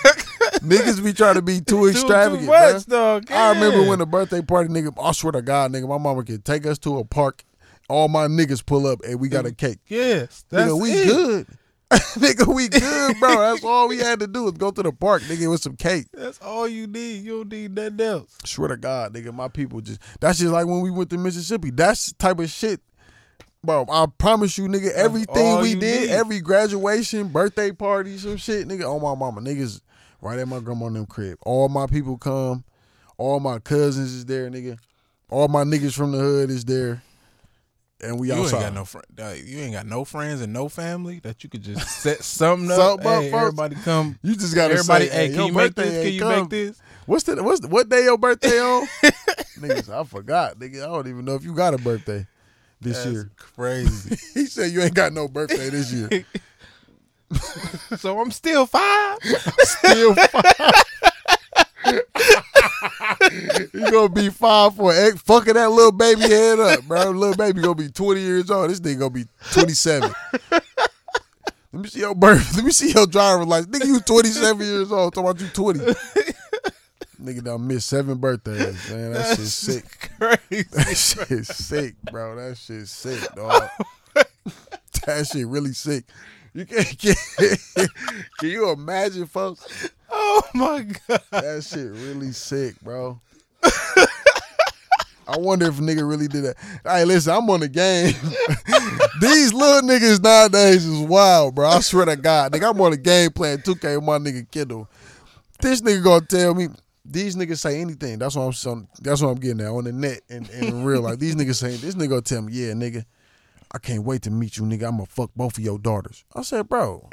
[0.61, 2.73] niggas be trying to be too extravagant, too bro.
[2.73, 3.31] much, dog.
[3.33, 4.93] I remember when the birthday party, nigga.
[5.03, 7.45] I swear to God, nigga, my mama could take us to a park.
[7.89, 9.79] All my niggas pull up and we got a cake.
[9.87, 11.07] yes, that's nigga, we it.
[11.07, 11.47] good.
[11.93, 13.39] nigga, we good, bro.
[13.53, 16.07] That's all we had to do was go to the park, nigga, with some cake.
[16.13, 17.25] That's all you need.
[17.25, 18.37] You don't need nothing else.
[18.45, 20.01] Swear to God, nigga, my people just.
[20.21, 21.71] That's just like when we went to Mississippi.
[21.71, 22.81] That's the type of shit.
[23.63, 26.11] Bro, I promise you, nigga, everything we did, need.
[26.11, 29.41] every graduation, birthday party, some shit, nigga, on my mama.
[29.41, 29.81] Niggas
[30.21, 31.39] right at my grandma them crib.
[31.43, 32.65] All my people come.
[33.19, 34.79] All my cousins is there, nigga.
[35.31, 37.03] All my niggas from the hood is there.
[38.03, 38.57] And we You outside.
[38.57, 39.07] ain't got no friend.
[39.49, 42.77] You ain't got no friends and no family that you could just set something up.
[42.77, 43.41] Something hey, folks.
[43.43, 44.19] everybody come.
[44.23, 46.05] you just gotta Everybody, say, hey, can you make this?
[46.05, 46.41] Can you come.
[46.43, 46.79] make this?
[47.07, 48.87] What's the what's the, what day your birthday on?
[49.59, 50.83] Niggas, I forgot, nigga.
[50.83, 52.27] I don't even know if you got a birthday
[52.81, 53.31] this That's year.
[53.37, 54.17] crazy.
[54.35, 56.27] He said you ain't got no birthday this year.
[57.97, 59.19] so I'm still five.
[59.61, 60.73] Still five.
[63.73, 67.11] you gonna be five for X, fucking that little baby head up, bro.
[67.11, 68.71] Little baby gonna be 20 years old.
[68.71, 70.11] This nigga gonna be 27.
[70.51, 72.57] Let me see your birth.
[72.57, 73.77] Let me see your driver's license.
[73.77, 75.13] Nigga, you 27 years old.
[75.13, 75.79] Talking about you 20.
[77.23, 79.13] Nigga done missed seven birthdays, man.
[79.13, 80.11] That shit's sick.
[80.19, 80.69] Crazy.
[80.73, 82.37] That shit's sick, bro.
[82.37, 83.69] That shit's sick, dog.
[84.19, 84.23] Oh
[85.07, 86.05] that shit really sick.
[86.57, 87.15] You can't, can,
[88.39, 89.91] can you imagine, folks?
[90.11, 91.21] Oh my god.
[91.31, 93.21] That shit really sick, bro.
[95.29, 96.57] I wonder if nigga really did that.
[96.83, 98.15] Hey, listen, I'm on the game.
[99.21, 101.69] These little niggas nowadays is wild, bro.
[101.69, 102.53] I swear to God.
[102.53, 104.89] Nigga, I'm on the game playing 2K with my nigga Kindle.
[105.61, 106.69] This nigga gonna tell me
[107.05, 108.19] these niggas say anything.
[108.19, 111.03] That's what I'm that's what I'm getting at on the net and, and in real
[111.03, 111.19] life.
[111.19, 113.05] These niggas saying this nigga gonna tell me, yeah, nigga,
[113.73, 114.85] I can't wait to meet you, nigga.
[114.89, 116.25] I'm gonna fuck both of your daughters.
[116.35, 117.09] I said, bro,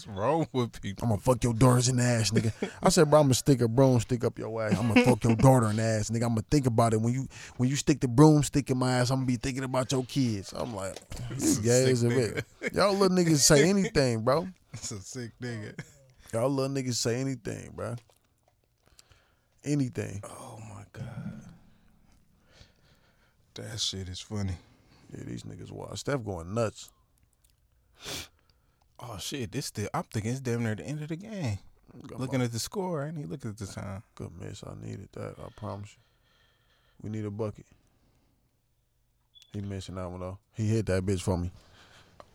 [0.00, 1.04] What's wrong with people?
[1.04, 2.52] I'm gonna fuck your daughters in the ass, nigga.
[2.82, 4.78] I said, bro, I'm gonna stick a broomstick up your ass.
[4.78, 6.22] I'm gonna fuck your daughter in the ass, nigga.
[6.22, 7.28] I'm gonna think about it when you
[7.58, 9.10] when you stick the broomstick in my ass.
[9.10, 10.54] I'm gonna be thinking about your kids.
[10.56, 12.72] I'm like, you This gay a as a sick bit.
[12.74, 14.48] Y'all little niggas say anything, bro.
[14.72, 15.78] It's a sick nigga.
[16.32, 17.96] Y'all little niggas say anything, bro.
[19.64, 20.22] Anything.
[20.24, 21.42] Oh my god.
[23.54, 24.54] That shit is funny.
[25.12, 25.98] Yeah, these niggas wild.
[25.98, 26.90] Steph going nuts.
[29.02, 31.58] Oh shit, this still I'm thinking it's damn near the end of the game.
[32.18, 34.02] Looking at the score, I ain't even looking at the time.
[34.14, 34.62] Good miss.
[34.62, 35.36] I needed that.
[35.38, 36.02] I promise you.
[37.02, 37.64] We need a bucket.
[39.52, 40.38] He missing that one though.
[40.54, 41.50] He hit that bitch for me.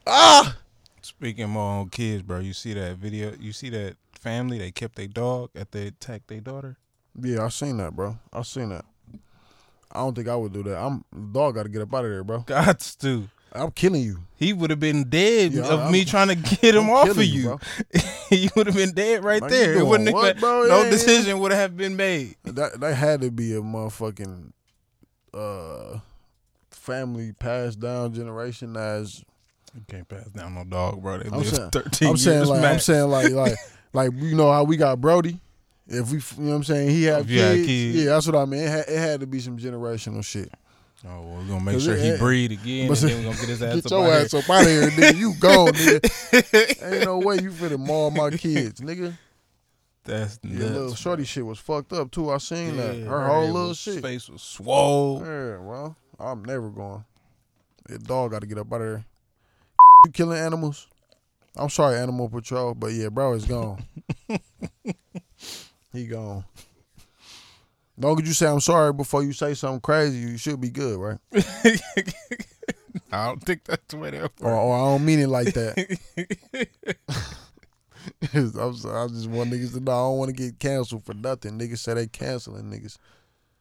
[0.05, 0.57] Ah!
[1.01, 3.33] Speaking more on kids, bro, you see that video?
[3.39, 4.57] You see that family?
[4.57, 6.77] They kept their dog after they attacked their daughter.
[7.21, 8.17] Yeah, I seen that, bro.
[8.33, 8.85] I seen that.
[9.95, 10.77] I don't think I would do that.
[10.77, 11.55] I'm dog.
[11.55, 12.39] Got to get up out of there, bro.
[12.39, 13.27] Got to.
[13.53, 14.19] I'm killing you.
[14.35, 17.07] He would have been dead Yeah, of I'm- me trying to get him I'm off
[17.09, 17.59] of killing you.
[18.29, 19.73] he would have been dead right you there.
[19.75, 20.63] It wouldn't what, have bro?
[20.67, 22.35] no Yeah, decision would have been made.
[22.43, 24.51] That that had to be a motherfucking
[25.33, 25.99] uh
[26.71, 29.23] family passed down generation as
[29.73, 31.19] You can't pass down no dog, bro.
[31.19, 33.55] They I'm saying- 13 I'm years saying like I'm saying like like
[33.93, 35.39] like you know how we got Brody.
[35.87, 37.95] If we, you know what I'm saying, he had you had kids, kids.
[37.97, 38.61] Yeah, that's what I mean.
[38.61, 40.51] It had, it had to be some generational shit.
[41.07, 43.49] Oh, well, we're gonna make sure he it- breathe again, and then we're gonna get
[43.49, 45.15] his ass Get up your out ass up out of here, nigga.
[45.17, 46.91] You gone, nigga.
[46.93, 49.15] Ain't no way you finna maul my kids, nigga.
[50.05, 50.71] That's Your nuts.
[50.73, 52.31] little shorty shit was fucked up too.
[52.31, 52.95] I seen that.
[52.95, 54.01] Yeah, Her whole little shit.
[54.01, 55.19] face was swole.
[55.23, 57.03] Yeah, well, I'm never going.
[57.89, 59.05] That dog got to get up out of there.
[60.05, 60.87] You killing animals?
[61.55, 63.83] I'm sorry, Animal Patrol, but yeah, bro it's gone.
[65.95, 66.45] he gone.
[67.97, 70.99] Long as you say I'm sorry before you say something crazy, you should be good,
[70.99, 71.17] right?
[73.11, 74.41] I don't think that's the way that Or, works.
[74.41, 75.97] or I don't mean it like that.
[78.33, 81.13] I'm, sorry, I just want niggas to know I don't want to get canceled for
[81.13, 81.57] nothing.
[81.57, 82.97] Niggas say they canceling niggas.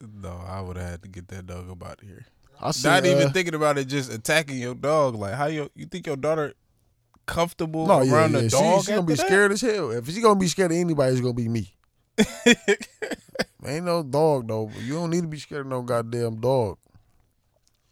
[0.01, 2.27] No, I would have had to get that dog up out here.
[2.61, 5.15] I see, Not even uh, thinking about it, just attacking your dog.
[5.15, 6.53] Like, how you you think your daughter
[7.27, 8.41] comfortable No, yeah, around yeah.
[8.43, 8.85] the She, dog?
[8.85, 9.27] she gonna be that?
[9.27, 9.91] scared as hell.
[9.91, 11.75] If she's gonna be scared of anybody, it's gonna be me.
[13.67, 14.67] Ain't no dog though.
[14.67, 16.79] But you don't need to be scared of no goddamn dog.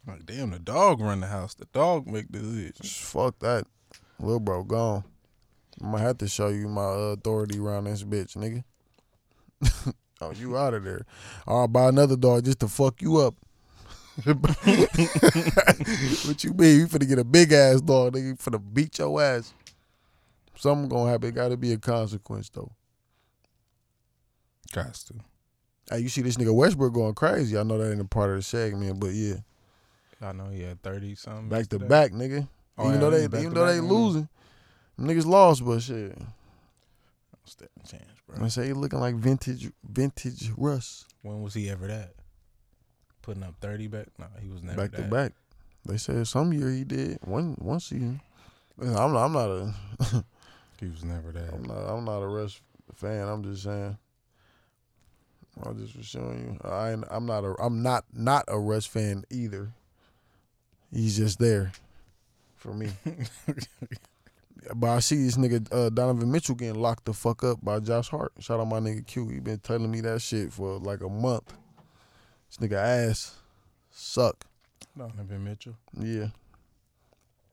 [0.07, 1.53] Like, damn, the dog run the house.
[1.53, 2.95] The dog make the decisions.
[2.97, 3.65] Fuck that,
[4.19, 5.03] little bro gone.
[5.81, 8.63] I'm gonna have to show you my authority around this bitch, nigga.
[10.21, 11.05] oh, you out of there?
[11.47, 13.35] I'll buy another dog just to fuck you up.
[14.23, 14.37] what
[16.43, 16.79] you mean?
[16.79, 18.27] You finna get a big ass dog, nigga?
[18.27, 19.53] You finna beat your ass.
[20.55, 21.33] Something gonna happen.
[21.33, 22.71] Got to be a consequence though.
[24.71, 25.13] Got to.
[25.89, 27.57] Hey, you see this nigga Westbrook going crazy.
[27.57, 29.35] I know that ain't a part of the segment, but yeah,
[30.21, 31.49] I know he had thirty something.
[31.49, 32.47] back to back nigga.
[32.77, 34.29] Oh, even yeah, though they, even though they losing,
[34.99, 36.17] niggas lost, but shit.
[37.45, 38.43] A chance, bro.
[38.43, 42.13] I say he looking like vintage, vintage Russ, When was he ever that?
[43.21, 44.07] Putting up thirty back?
[44.17, 44.97] No, he was never back that.
[44.97, 45.33] to back.
[45.85, 48.21] They said some year he did one one season.
[48.81, 49.73] I'm not, I'm not a,
[50.79, 51.53] He was never that.
[51.53, 52.59] I'm not, I'm not a Russ
[52.95, 53.27] fan.
[53.27, 53.97] I'm just saying.
[55.61, 56.69] I just was showing you.
[56.69, 59.71] I I'm not a, I'm not not a Russ fan either.
[60.91, 61.71] He's just there
[62.55, 62.89] for me.
[64.75, 68.09] But I see this nigga uh, Donovan Mitchell getting locked the fuck up by Josh
[68.09, 68.31] Hart.
[68.39, 69.27] Shout out my nigga Q.
[69.27, 71.53] He been telling me that shit for like a month.
[72.49, 73.35] This nigga ass
[73.91, 74.45] suck.
[74.97, 75.75] Donovan Mitchell.
[75.99, 76.27] Yeah.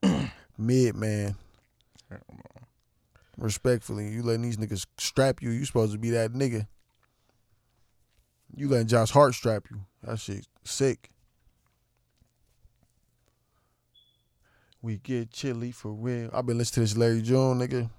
[0.58, 1.34] Mid man.
[3.38, 5.50] Respectfully, you letting these niggas strap you.
[5.50, 6.66] You supposed to be that nigga.
[8.56, 9.80] You letting Josh Hart strap you.
[10.02, 11.10] That shit sick.
[14.82, 16.30] We get chilly for real.
[16.32, 17.90] I've been listening to this Larry June, nigga.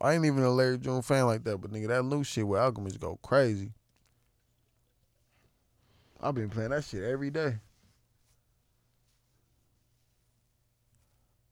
[0.00, 2.60] I ain't even a Larry June fan like that, but nigga, that new shit with
[2.60, 3.72] Alchemist go crazy.
[6.20, 7.58] I've been playing that shit every day.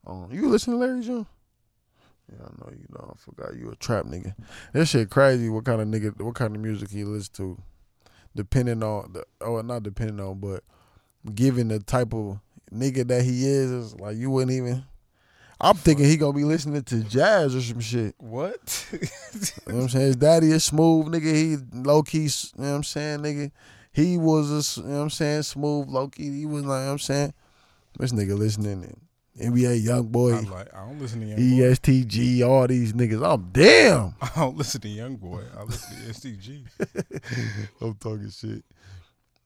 [0.07, 1.27] Oh, you listen to Larry June?
[2.31, 3.15] Yeah, I know you know.
[3.15, 4.35] I forgot you a trap nigga.
[4.73, 5.49] That shit crazy.
[5.49, 6.21] What kind of nigga?
[6.21, 7.63] What kind of music he listen to?
[8.35, 10.63] Depending on the, oh, not depending on, but
[11.35, 12.39] given the type of
[12.73, 14.85] nigga that he is, it's like you wouldn't even.
[15.61, 18.15] I'm thinking he gonna be listening to jazz or some shit.
[18.19, 18.87] What?
[18.93, 18.99] You
[19.67, 20.07] know what I'm saying?
[20.07, 21.35] His daddy is smooth, nigga.
[21.35, 23.51] He low key, you know what I'm saying, nigga.
[23.93, 26.31] He was a, you know what I'm saying, smooth, low key.
[26.39, 27.35] He was like, you know what I'm saying,
[27.99, 28.97] this nigga listening to
[29.41, 31.43] NBA Young Boy, I'm like, I don't listen to young boy.
[31.43, 33.25] ESTG, all these niggas.
[33.27, 34.15] I'm damn.
[34.23, 35.43] I don't listen to young boy.
[35.59, 37.71] I listen to STG.
[37.81, 38.65] I'm talking shit.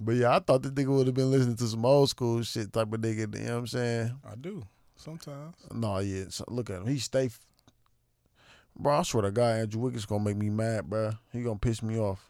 [0.00, 2.72] But yeah, I thought this nigga would have been listening to some old school shit
[2.72, 3.32] type of nigga.
[3.38, 4.20] You know what I'm saying?
[4.30, 4.62] I do
[4.96, 5.54] sometimes.
[5.72, 6.24] No, yeah.
[6.28, 6.86] So look at him.
[6.86, 7.26] He stay.
[7.26, 7.40] f-
[8.76, 11.12] Bro, I swear to God, Andrew Wiggins gonna make me mad, bro.
[11.32, 12.28] He gonna piss me off.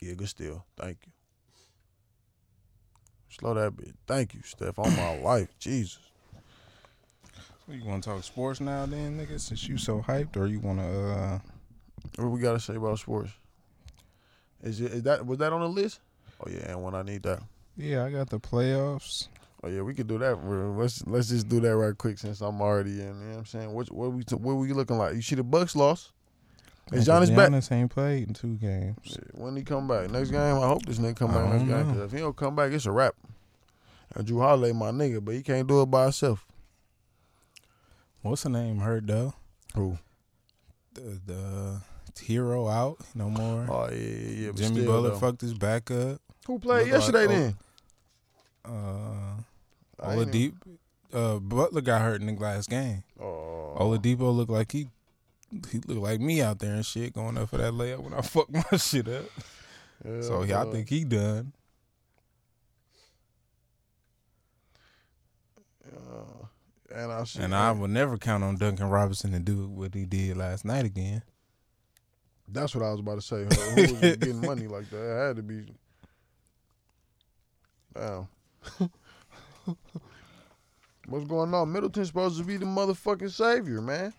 [0.00, 0.64] Yeah, good still.
[0.76, 1.12] Thank you.
[3.30, 3.94] Slow that bit.
[4.06, 4.78] Thank you, Steph.
[4.78, 5.48] On my life.
[5.58, 5.98] Jesus.
[7.66, 9.40] So you want to talk sports now, then, nigga?
[9.40, 10.84] Since you so hyped, or you want to?
[11.12, 11.38] uh
[12.16, 13.30] What we gotta say about sports?
[14.62, 16.00] Is it is that was that on the list?
[16.44, 17.42] Oh yeah, and when I need that.
[17.76, 19.28] Yeah, I got the playoffs.
[19.62, 20.34] Oh yeah, we could do that.
[20.44, 23.06] Let's let's just do that right quick since I'm already in.
[23.06, 23.72] You know what I'm saying?
[23.72, 25.14] What what we what we looking like?
[25.14, 26.12] You see the Bucks lost.
[26.92, 27.50] Is Giannis back?
[27.50, 29.16] Giannis ain't played in two games.
[29.32, 31.92] When he come back next game, I hope this nigga come back next game.
[31.94, 33.14] 'cause if he don't come back, it's a wrap.
[34.14, 36.44] And Jrue Holiday, my nigga, but he can't do it by himself.
[38.22, 38.78] What's the name?
[38.78, 39.34] Hurt though.
[39.74, 39.98] Who?
[40.94, 41.80] The, the
[42.20, 42.98] hero out.
[43.14, 43.66] No more.
[43.70, 44.52] Oh yeah, yeah, yeah.
[44.54, 45.18] Jimmy Butler though.
[45.18, 46.20] fucked his back up.
[46.46, 47.56] Who played yesterday like- then?
[48.64, 49.36] Uh,
[50.02, 50.52] Oladipo.
[51.12, 53.02] Uh, Butler got hurt in the last game.
[53.20, 54.88] Oh, Oladipo looked like he
[55.70, 58.20] he looked like me out there and shit going up for that layup when I
[58.22, 59.24] fucked my shit up.
[60.04, 61.52] yeah, so yeah, I think he done.
[65.92, 66.46] Uh,
[66.94, 70.36] and I And I would never count on Duncan Robinson to do what he did
[70.36, 71.22] last night again.
[72.48, 73.44] That's what I was about to say.
[73.44, 74.96] Who, who was getting money like that?
[74.98, 75.66] It had to be.
[77.94, 78.28] Damn.
[81.08, 81.72] What's going on?
[81.72, 84.12] Middleton's supposed to be the motherfucking savior, man.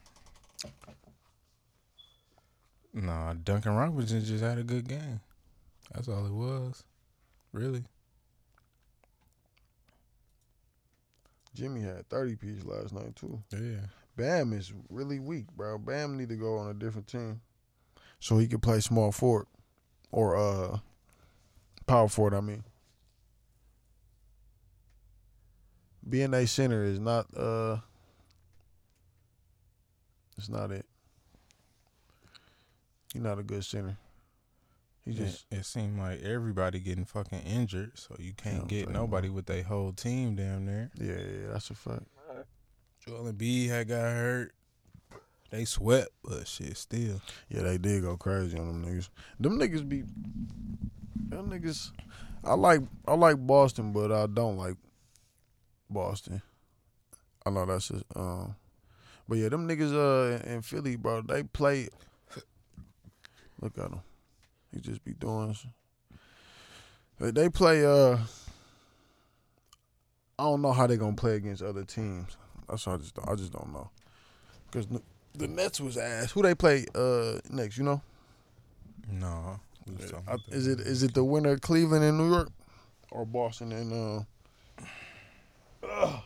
[2.93, 5.21] Nah, Duncan Robinson just had a good game.
[5.93, 6.83] That's all it was.
[7.53, 7.83] Really.
[11.53, 13.41] Jimmy had 30 piece last night too.
[13.51, 13.87] Yeah.
[14.15, 15.77] Bam is really weak, bro.
[15.77, 17.41] Bam need to go on a different team.
[18.19, 19.47] So he could play small forward.
[20.11, 20.79] Or uh
[21.87, 22.63] power forward, I mean.
[26.07, 27.77] Being a center is not uh
[30.37, 30.85] it's not it.
[33.13, 33.97] He's not a good center.
[35.05, 39.29] He just it, it seemed like everybody getting fucking injured, so you can't get nobody
[39.29, 40.91] with their whole team down there.
[40.95, 42.03] yeah, yeah, that's a fact.
[43.05, 44.53] Joel Embiid had got hurt.
[45.49, 47.19] They swept, but shit, still.
[47.49, 49.09] Yeah, they did go crazy on them niggas.
[49.39, 50.03] Them niggas be
[51.29, 51.91] them niggas
[52.43, 54.75] I like I like Boston, but I don't like
[55.89, 56.41] Boston.
[57.45, 58.55] I know that's just um
[59.27, 61.89] but yeah, them niggas uh in Philly, bro, they play
[63.61, 64.01] Look at them.
[64.73, 65.73] He just be doing some-
[67.33, 68.17] they, play uh
[70.39, 72.35] I don't know how they going to play against other teams.
[72.67, 73.89] That's I just I just don't know.
[74.71, 74.87] Cuz
[75.33, 76.31] the Nets was ass.
[76.31, 78.01] Who they play uh next, you know?
[79.07, 79.59] No.
[79.85, 79.93] we
[80.27, 82.49] I, is it is it the winner of Cleveland and New York,
[83.11, 84.25] or Boston and
[85.83, 86.19] uh?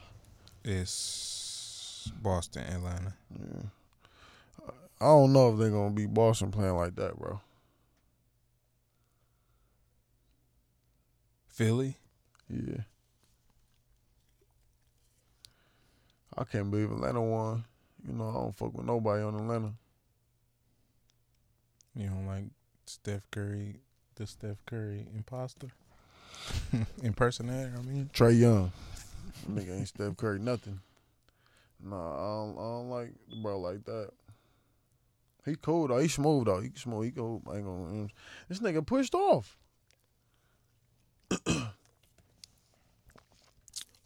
[0.63, 3.13] It's Boston, Atlanta.
[3.31, 3.61] Yeah.
[4.99, 7.41] I don't know if they're gonna be Boston playing like that, bro.
[11.47, 11.97] Philly.
[12.49, 12.81] Yeah.
[16.37, 17.63] I can't believe Atlanta won.
[18.05, 19.73] You know, I don't fuck with nobody on Atlanta.
[21.95, 22.43] You don't like
[22.85, 23.77] Steph Curry,
[24.15, 25.67] the Steph Curry imposter?
[27.03, 28.09] Impersonator, I mean.
[28.13, 28.71] Trae Young,
[29.49, 30.81] nigga ain't Steph Curry nothing.
[31.81, 34.09] Nah, I don't, I don't like the bro like that.
[35.45, 35.97] He cool though.
[35.99, 36.59] He smooth though.
[36.61, 37.05] He smooth.
[37.05, 37.41] He go.
[37.49, 38.07] I ain't gonna.
[38.49, 39.57] This nigga pushed off.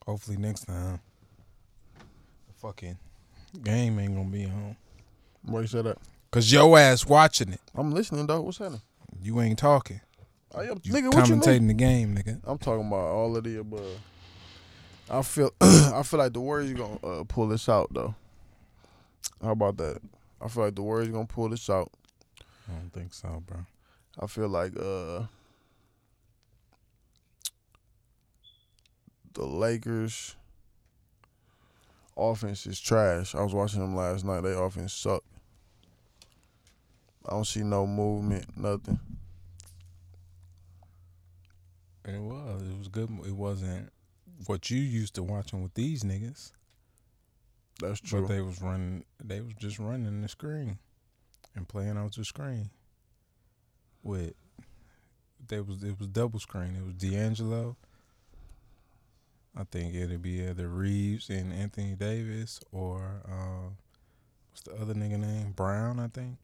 [0.06, 1.00] Hopefully next time.
[2.48, 2.98] The fucking
[3.64, 4.76] game ain't gonna be home.
[5.44, 5.98] Why you say that?
[6.32, 7.62] Cause your ass watching it.
[7.76, 8.42] I'm listening though.
[8.42, 8.82] What's happening?
[9.22, 10.02] You ain't talking.
[10.56, 11.44] I am, You nigga, what you mean?
[11.44, 12.40] commentating the game, nigga.
[12.44, 14.00] I'm talking about all of the above.
[15.10, 18.16] I feel I feel like the Warriors gonna uh, pull this out though.
[19.42, 20.02] How about that?
[20.42, 21.92] I feel like the Warriors gonna pull this out.
[22.68, 23.66] I don't think so, bro.
[24.20, 25.24] I feel like uh
[29.34, 30.36] the Lakers
[32.18, 33.36] offense is trash.
[33.36, 34.42] I was watching them last night.
[34.42, 35.24] They offense suck.
[37.26, 39.00] I don't see no movement, nothing.
[42.06, 42.64] It was.
[42.64, 43.10] It was good.
[43.26, 43.92] It wasn't
[44.46, 46.52] what you used to watching with these niggas.
[47.80, 48.22] That's true.
[48.22, 49.06] But they was running.
[49.24, 50.80] They was just running the screen
[51.56, 52.70] and playing out the screen.
[54.04, 54.34] With
[55.48, 56.76] they was it was double screen.
[56.76, 57.78] It was D'Angelo.
[59.56, 63.74] I think it'd be either Reaves and Anthony Davis or uh,
[64.50, 65.52] what's the other nigga name?
[65.52, 66.38] Brown, I think.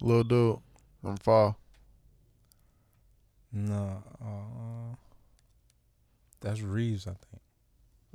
[0.00, 0.58] Little dude,
[1.04, 1.56] I'm fall.
[3.52, 4.94] No, uh,
[6.40, 7.42] that's Reaves, I think.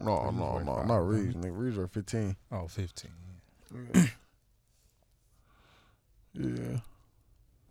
[0.03, 0.99] No, Reaves no, like no, five, not huh?
[1.01, 1.35] Reaves.
[1.35, 2.35] Nigga, Reaves are 15.
[2.51, 3.11] Oh, 15.
[6.33, 6.77] Yeah.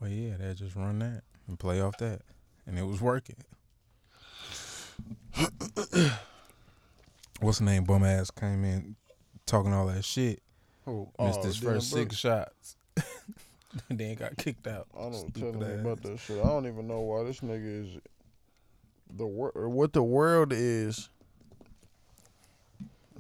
[0.01, 2.21] Well, yeah, they just run that and play off that,
[2.67, 3.37] and it was working.
[7.41, 7.85] What's the name?
[7.85, 8.97] Bum ass came in
[9.47, 10.43] talking all that shit.
[10.87, 12.11] Oh, Missed his Dillon first Brooks.
[12.11, 12.77] six shots.
[13.91, 14.89] then got kicked out.
[14.97, 16.39] I don't Stupid tell me about that shit.
[16.45, 17.99] I don't even know why this nigga is
[19.17, 21.09] the wor- or what the world is.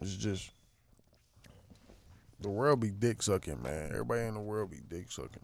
[0.01, 0.51] It's just
[2.41, 3.91] the world be dick sucking, man.
[3.93, 5.43] Everybody in the world be dick sucking.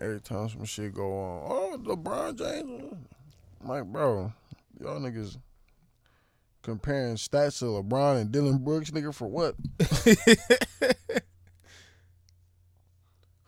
[0.00, 2.94] Every time some shit go on, oh LeBron James,
[3.62, 4.32] I'm like bro,
[4.80, 5.36] y'all niggas
[6.62, 9.54] comparing stats to LeBron and Dillon Brooks, nigga, for what?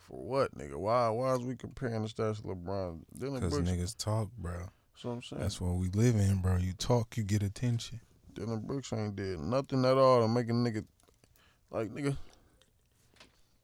[0.09, 0.75] For what, nigga?
[0.75, 1.09] Why?
[1.11, 2.99] Why is we comparing the stats to LeBron?
[3.17, 3.71] Dillon Because Brooks.
[3.71, 4.55] niggas talk, bro.
[4.93, 5.43] That's what I'm saying.
[5.43, 6.57] That's what we live in, bro.
[6.57, 8.01] You talk, you get attention.
[8.41, 10.83] Dillon Brooks ain't did nothing at all to make a nigga
[11.71, 12.17] like nigga.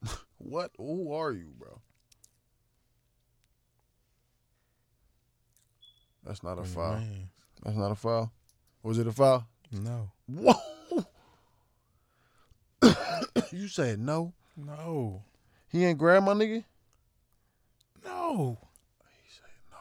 [0.37, 0.71] what?
[0.77, 1.81] Who are you, bro?
[6.25, 7.03] That's not a you foul.
[7.65, 8.31] That's not a foul.
[8.83, 9.47] Was it a foul?
[9.73, 10.11] No.
[10.29, 11.07] Whoa.
[13.53, 14.35] you said no.
[14.59, 15.23] No.
[15.69, 16.65] He ain't grab my nigga.
[18.05, 18.59] No.
[19.23, 19.79] He said no.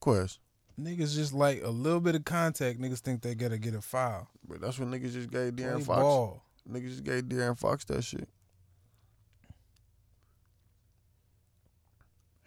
[0.00, 0.40] Quest.
[0.80, 2.80] Niggas just like a little bit of contact.
[2.80, 4.28] Niggas think they gotta get a foul.
[4.48, 6.00] But that's what niggas just gave Play De'Aaron Fox.
[6.00, 6.42] ball.
[6.70, 8.28] Niggas just gave De'Aaron Fox that shit.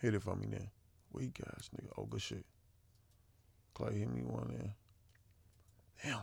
[0.02, 0.70] Hit it for me then.
[1.14, 1.90] Weak ass nigga.
[1.98, 2.46] Oh, good shit.
[3.76, 4.74] Klay hit me one in.
[6.04, 6.20] Damn.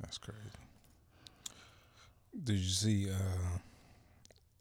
[0.00, 0.38] That's crazy.
[2.44, 3.10] Did you see?
[3.10, 3.58] uh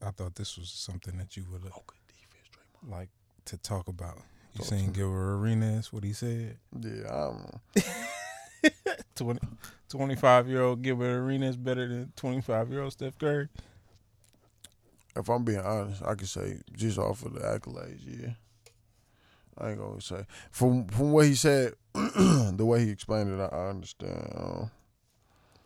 [0.06, 2.50] I thought this was something that you would Oh, defense,
[2.88, 3.10] like
[3.46, 4.18] to talk about.
[4.58, 4.92] You seen to.
[4.92, 5.92] Gilbert Arenas?
[5.94, 6.58] What he said?
[6.80, 7.60] Yeah, I'm.
[9.16, 9.40] 20,
[9.90, 13.50] 25 year old Gilbert Arenas better than twenty five year old Steph Curry.
[15.16, 18.32] If I'm being honest, I could say just off of the accolades, yeah.
[19.58, 23.48] I ain't gonna say from from what he said, the way he explained it, I,
[23.56, 24.72] I understand um,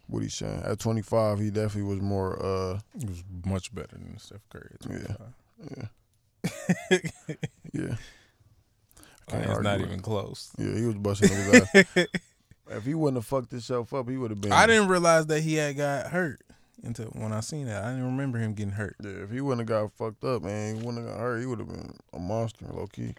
[0.07, 0.61] what he's saying.
[0.65, 2.43] At 25, he definitely was more.
[2.43, 5.89] uh He was much better than Steph Curry at twenty five.
[6.91, 6.99] Yeah,
[7.73, 7.95] yeah.
[9.27, 10.51] Can't it's not even close.
[10.57, 12.07] Yeah, he was busting niggas ass.
[12.67, 14.51] If he wouldn't have fucked himself up, he would have been.
[14.51, 16.41] I didn't realize that he had got hurt
[16.81, 17.83] until when I seen that.
[17.83, 18.95] I didn't remember him getting hurt.
[19.03, 21.39] Yeah, if he wouldn't have got fucked up, man, he wouldn't have got hurt.
[21.41, 23.13] He would have been a monster, low key.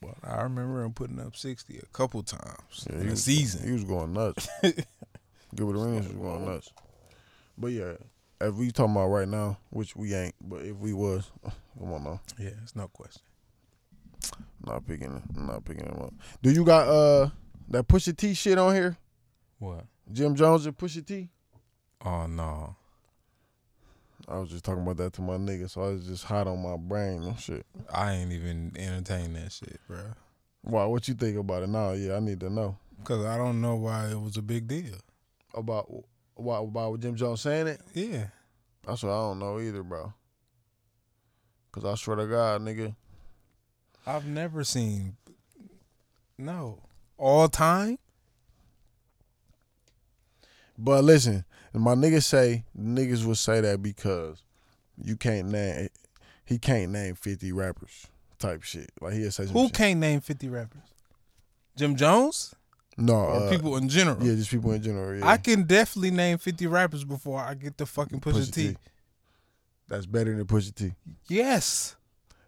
[0.00, 3.66] But I remember him putting up sixty a couple times Yeah, in the was, season.
[3.66, 4.48] He was going nuts.
[5.54, 6.70] Gilbert Arenas was going nuts.
[7.58, 7.94] But yeah,
[8.40, 11.30] if we talking about right now, which we ain't, but if we was,
[11.78, 13.22] come on now, Yeah, it's no question.
[14.66, 16.14] Not picking, not picking him up.
[16.42, 17.30] Do you got uh
[17.68, 18.96] that Pusha T shit on here?
[19.58, 19.86] What?
[20.12, 21.28] Jim Jones and Pusha T?
[22.04, 22.76] Oh no.
[24.28, 26.62] I was just talking about that to my nigga, so I was just hot on
[26.62, 27.66] my brain and shit.
[27.92, 29.98] I ain't even entertain that shit, bro.
[30.62, 30.84] Why?
[30.84, 31.90] What you think about it now?
[31.92, 34.94] Yeah, I need to know Cause I don't know why it was a big deal.
[35.54, 35.92] about
[36.34, 37.80] why about Jim Jones saying it.
[37.94, 38.26] Yeah.
[38.86, 40.12] That's what I don't know either, bro.
[41.72, 42.94] Cause I swear to God, nigga,
[44.06, 45.16] I've never seen
[46.38, 46.78] no.
[47.18, 47.98] All time?
[50.76, 54.42] But listen, my niggas say niggas would say that because
[55.02, 55.88] you can't name
[56.44, 58.06] he can't name fifty rappers
[58.38, 58.90] type shit.
[59.00, 59.74] Like he'll say Who shit.
[59.74, 60.82] can't name fifty rappers?
[61.76, 62.54] Jim Jones?
[62.96, 64.22] no Or uh, people in general?
[64.22, 65.18] Yeah, just people in general.
[65.18, 65.26] Yeah.
[65.26, 68.68] I can definitely name fifty rappers before I get the fucking Pusha, Pusha T.
[68.70, 68.76] T.
[69.88, 70.92] That's better than Pusha T.
[71.28, 71.96] Yes.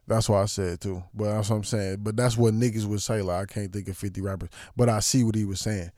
[0.06, 1.02] That's what I said too.
[1.14, 1.98] But that's what I'm saying.
[2.00, 3.22] But that's what niggas would say.
[3.22, 4.50] Like I can't think of fifty rappers.
[4.76, 5.90] But I see what he was saying.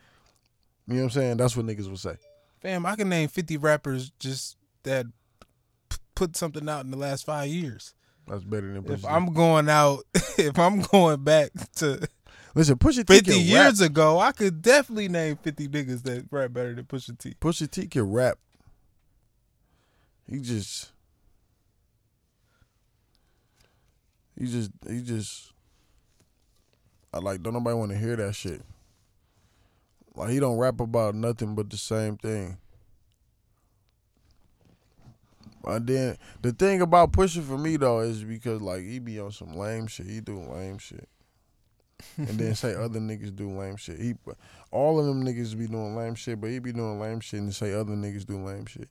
[0.87, 1.37] You know what I'm saying?
[1.39, 2.17] That's what niggas would say.
[2.61, 5.07] Fam, I can name 50 rappers just that
[5.89, 7.93] p- put something out in the last five years.
[8.29, 9.07] That's better than Pusha If T.
[9.09, 10.05] I'm going out,
[10.39, 12.09] if I'm going back to
[12.55, 13.91] Listen, Pusha T Fifty years rap.
[13.91, 17.35] ago, I could definitely name fifty niggas that rap better than Pusha T.
[17.41, 18.39] Pusha T can rap.
[20.29, 20.93] He just,
[24.39, 25.53] he just, he just.
[27.13, 27.43] I like.
[27.43, 28.63] Don't nobody want to hear that shit.
[30.15, 32.57] Like he don't rap about nothing but the same thing.
[35.65, 39.33] And then the thing about pushing for me though is because like he be on
[39.33, 40.07] some lame shit.
[40.07, 41.09] He do lame shit.
[42.17, 43.99] and then say other niggas do lame shit.
[43.99, 44.15] He
[44.71, 47.55] all of them niggas be doing lame shit, but he be doing lame shit and
[47.55, 48.89] say other niggas do lame shit.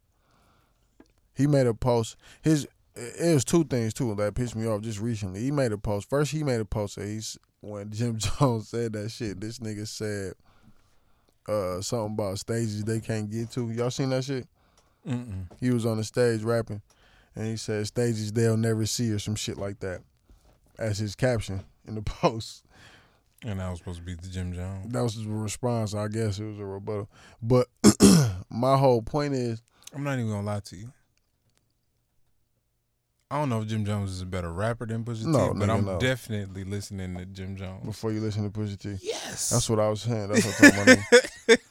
[1.33, 2.17] He made a post.
[2.41, 5.41] His it was two things too that pissed me off just recently.
[5.41, 6.09] He made a post.
[6.09, 9.39] First, he made a post that he's when Jim Jones said that shit.
[9.41, 10.33] This nigga said
[11.47, 13.69] uh something about stages they can't get to.
[13.71, 14.47] Y'all seen that shit?
[15.07, 15.47] Mm-mm.
[15.59, 16.81] He was on the stage rapping,
[17.35, 20.01] and he said stages they'll never see or some shit like that.
[20.77, 22.63] As his caption in the post.
[23.43, 24.91] And that was supposed to be the Jim Jones.
[24.91, 25.93] That was his response.
[25.93, 27.09] I guess it was a rebuttal.
[27.41, 27.67] But
[28.49, 29.61] my whole point is,
[29.93, 30.91] I'm not even gonna lie to you.
[33.31, 35.67] I don't know if Jim Jones is a better rapper than Pusha No, T, but
[35.67, 35.99] nigga, I'm no.
[35.99, 37.83] definitely listening to Jim Jones.
[37.83, 39.49] before you listen to Pusha T, Yes.
[39.49, 40.29] that's what I was saying.
[40.29, 41.03] That's what I'm talking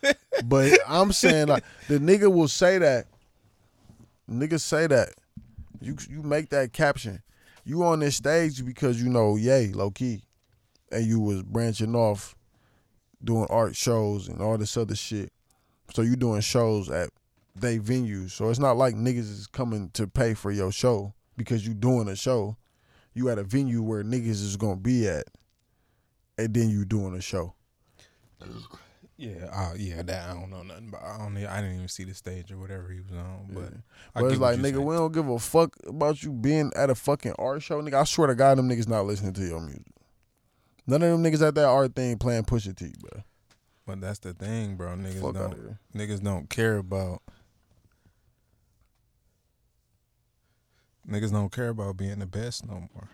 [0.03, 0.17] about.
[0.49, 3.07] but I'm saying like the nigga will say that.
[4.29, 5.11] Niggas say that.
[5.81, 7.23] You you make that caption.
[7.65, 10.23] You on this stage because you know Ye low key,
[10.91, 12.35] and you was branching off,
[13.23, 15.31] doing art shows and all this other shit.
[15.95, 17.11] So you doing shows at
[17.55, 18.33] they venues.
[18.33, 22.09] So it's not like niggas is coming to pay for your show because you doing
[22.09, 22.57] a show.
[23.15, 25.25] You at a venue where niggas is gonna be at,
[26.37, 27.55] and then you doing a show.
[29.17, 31.03] Yeah, uh, yeah, that I don't know nothing about.
[31.05, 31.37] I don't.
[31.37, 33.47] I didn't even see the stage or whatever he was on.
[33.49, 33.69] But, Yeah.
[34.15, 34.85] But it's like, nigga, saying.
[34.85, 37.95] we don't give a fuck about you being at a fucking art show, nigga.
[37.95, 39.87] I swear to God, them niggas not listening to your music.
[40.87, 43.23] None of them niggas at that art thing playing Pusha T, bro.
[43.87, 44.89] But that's the thing, bro.
[44.97, 45.77] Niggas Fuck don't.
[45.95, 47.23] Niggas don't care about.
[51.15, 53.09] Niggas don't care about being the best no more.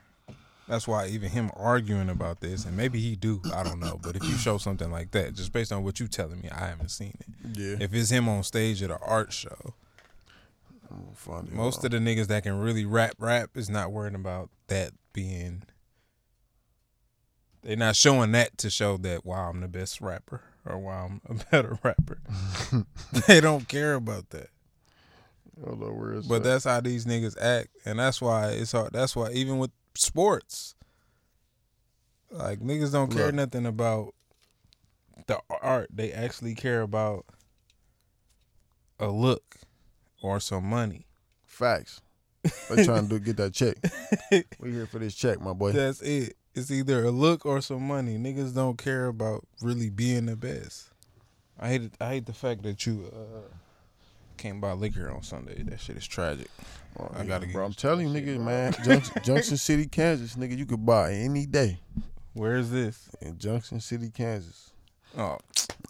[0.67, 3.99] That's why even him arguing about this, and maybe he do, I don't know.
[4.01, 6.67] But if you show something like that, just based on what you telling me, I
[6.67, 7.59] haven't seen it.
[7.59, 7.77] Yeah.
[7.81, 9.75] If it's him on stage at an art show,
[10.93, 14.49] oh, Funny, most of the niggas that can really rap rap is not worrying about
[14.69, 15.65] that being.
[17.63, 21.41] They're not showing that to show that wow I'm the best rapper or wow I'm
[21.41, 22.21] a better rapper.
[23.27, 24.51] they don't care about that.
[25.67, 26.49] On, where is But that?
[26.49, 28.93] that's how these niggas act, and that's why it's hard.
[28.93, 30.75] That's why even with sports,
[32.31, 33.35] like niggas don't care Look.
[33.35, 34.15] nothing about
[35.27, 35.89] the art.
[35.93, 37.27] They actually care about
[38.99, 39.57] a look
[40.23, 41.07] or some money.
[41.45, 42.01] facts.
[42.71, 43.77] They trying to do, get that check.
[44.61, 45.73] we here for this check, my boy.
[45.73, 46.37] That's it.
[46.55, 48.17] It's either a look or some money.
[48.17, 50.91] Niggas don't care about really being the best.
[51.59, 51.93] I hate it.
[52.01, 53.55] I hate the fact that you uh,
[54.41, 55.63] can't buy liquor on Sunday.
[55.63, 56.49] That shit is tragic.
[56.99, 57.65] Oh, I gotta yeah, get bro.
[57.65, 58.45] I'm telling you, nigga, bro.
[58.45, 58.73] man.
[58.85, 61.79] Junction, Junction City, Kansas, nigga, you could buy any day
[62.35, 63.09] Where is this?
[63.21, 64.73] in Junction City, Kansas.
[65.17, 65.39] Oh,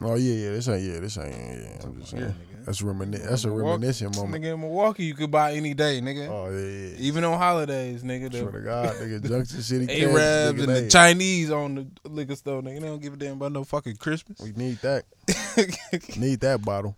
[0.02, 0.50] Oh yeah, yeah.
[0.52, 0.98] This ain't yeah.
[1.00, 1.52] This ain't yeah.
[1.76, 1.82] yeah.
[1.84, 2.22] I'm just saying.
[2.22, 2.64] here, nigga.
[2.64, 4.42] That's remini- That's a Milwaukee- reminiscent moment.
[4.44, 6.28] Nigga in Milwaukee, you could buy any day, nigga.
[6.28, 6.96] Oh yeah, yeah.
[7.06, 8.30] Even on holidays, nigga.
[8.30, 11.74] Swear The to God, nigga, Junction City, Kansas, Arabs nigga, and the they- Chinese on
[11.74, 12.80] the liquor store, nigga.
[12.80, 14.40] They don't give a damn about no fucking Christmas.
[14.40, 15.04] We need that.
[16.16, 16.96] need that bottle.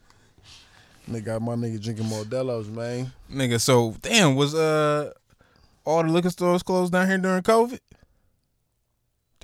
[1.10, 3.12] Nigga got my nigga drinking Modelo's, man.
[3.30, 5.12] nigga, so damn, was uh
[5.84, 7.80] all the liquor stores closed down here during COVID?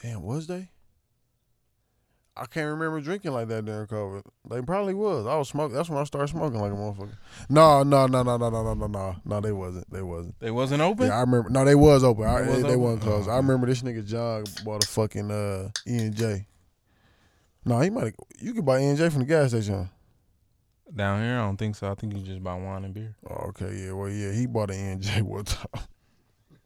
[0.01, 0.69] Damn, was they?
[2.37, 4.23] I can't remember drinking like that during COVID.
[4.49, 5.27] They probably was.
[5.27, 5.75] I was smoking.
[5.75, 7.17] That's when I started smoking like a motherfucker.
[7.49, 9.17] No, no, no, no, no, no, no, no, no.
[9.25, 9.91] No, they wasn't.
[9.91, 10.39] They wasn't.
[10.39, 11.09] They wasn't open.
[11.09, 11.51] Yeah, I remember.
[11.51, 12.25] No, they was open.
[12.25, 12.81] They they, was they open?
[12.81, 13.29] wasn't closed.
[13.29, 16.47] Oh, I remember this nigga John bought a fucking uh, E and J.
[17.65, 18.15] No, he might.
[18.39, 19.91] You could buy E and J from the gas station.
[20.95, 21.91] Down here, I don't think so.
[21.91, 23.15] I think you just buy wine and beer.
[23.29, 23.93] Oh, okay, yeah.
[23.93, 25.83] Well, yeah, he bought an E and J one time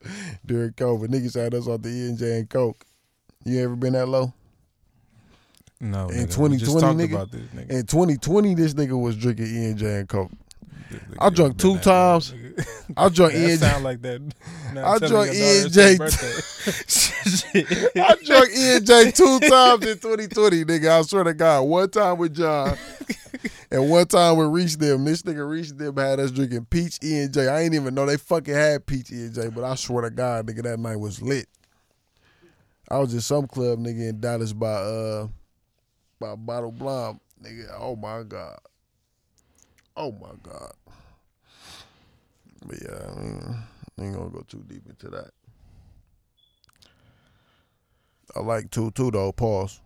[0.47, 1.09] during COVID.
[1.09, 2.09] Niggas had us off the E
[2.39, 2.85] and Coke.
[3.45, 4.33] You ever been that low?
[5.81, 7.31] No, In just 2020, nigga?
[7.31, 7.71] this, nigga.
[7.71, 10.31] In 2020, this nigga was drinking E and Coke.
[11.19, 12.33] I drunk two times.
[12.97, 13.57] I drunk that and J.
[13.57, 14.21] sound like that.
[14.75, 15.93] Not I drunk your daughter and it's J.
[15.93, 18.01] her birthday.
[18.01, 20.99] I drunk E and J two times in 2020, nigga.
[20.99, 22.77] I swear to God, one time with John
[23.73, 25.05] and one time we reached them.
[25.07, 27.49] This nigga reached them had us drinking peach E and J.
[27.49, 30.11] I ain't even know they fucking had peach E and J, but I swear to
[30.11, 31.49] God, nigga, that night was lit.
[32.91, 35.29] I was in some club, nigga, in Dallas by uh
[36.21, 37.75] by Bottle Blonde, nigga.
[37.81, 38.59] Oh my God.
[39.97, 40.73] Oh my God.
[42.67, 43.57] But yeah, I mean,
[44.01, 45.31] ain't gonna go too deep into that.
[48.37, 49.33] I like two two though.
[49.33, 49.81] Pause.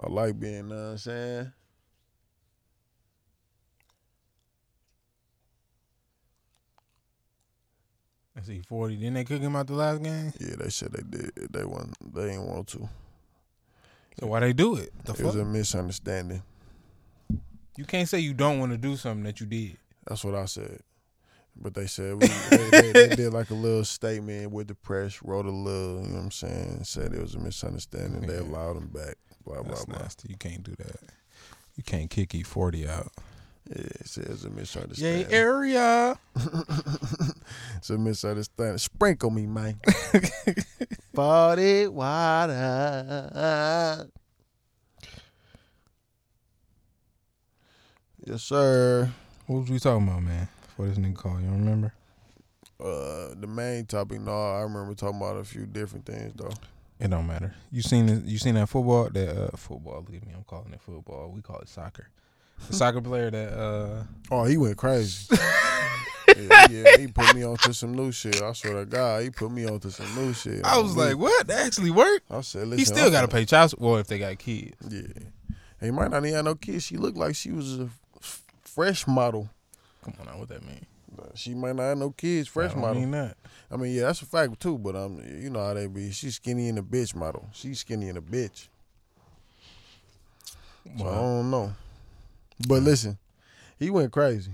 [0.00, 1.52] I like being, you know what I'm saying?
[8.36, 8.96] I see forty.
[8.96, 10.32] Didn't they kick him out the last game?
[10.40, 11.32] Yeah, they said they did.
[11.52, 11.94] They want.
[12.14, 12.88] They didn't want to.
[14.20, 14.92] So why they do it?
[15.04, 16.42] The it was a misunderstanding.
[17.76, 19.78] You can't say you don't want to do something that you did.
[20.06, 20.80] That's what I said.
[21.56, 25.22] But they said we, they, they, they did like a little statement with the press,
[25.22, 28.26] wrote a little, you know what I'm saying, said it was a misunderstanding.
[28.26, 29.16] They allowed him back.
[29.44, 29.98] Blah blah blah.
[29.98, 30.28] nasty.
[30.30, 30.96] You can't do that.
[31.76, 33.12] You can't kick E forty out.
[33.68, 35.32] Yeah, it said it's a Yay misunderstanding.
[35.32, 36.18] area.
[37.76, 38.78] it's a misunderstanding.
[38.78, 39.78] Sprinkle me, man.
[41.14, 42.52] Body water.
[48.24, 49.10] Yes, sir.
[49.46, 50.48] What was we talking about, man?
[50.62, 51.92] Before this nigga call, you don't remember?
[52.80, 56.50] Uh, the main topic, no, I remember talking about a few different things though.
[56.98, 57.54] It don't matter.
[57.70, 59.08] You seen it, you seen that football?
[59.10, 60.04] That uh, football.
[60.08, 60.32] Leave me.
[60.36, 61.30] I'm calling it football.
[61.34, 62.08] We call it soccer.
[62.68, 65.36] The soccer player that uh Oh, he went crazy.
[66.36, 68.40] yeah, yeah, he put me onto some new shit.
[68.40, 70.64] I swear to God, he put me onto some new shit.
[70.64, 71.46] I was like, what?
[71.48, 72.30] That actually worked.
[72.30, 73.90] I said, listen, He still got to pay child support.
[73.90, 74.74] Well, if they got kids.
[74.88, 75.02] Yeah,
[75.80, 76.84] he might not even have no kids.
[76.84, 77.88] She looked like she was a
[78.20, 79.50] f- fresh model.
[80.04, 80.86] Come on, now, what that mean?
[81.34, 83.00] She might not have no kids, fresh I model.
[83.00, 83.36] mean that.
[83.70, 84.78] I mean, yeah, that's a fact too.
[84.78, 86.10] But um, you know how they be.
[86.10, 87.48] She's skinny in a bitch model.
[87.52, 88.68] She's skinny in a bitch.
[90.98, 91.72] So I don't know.
[92.68, 93.18] But listen,
[93.78, 94.52] he went crazy.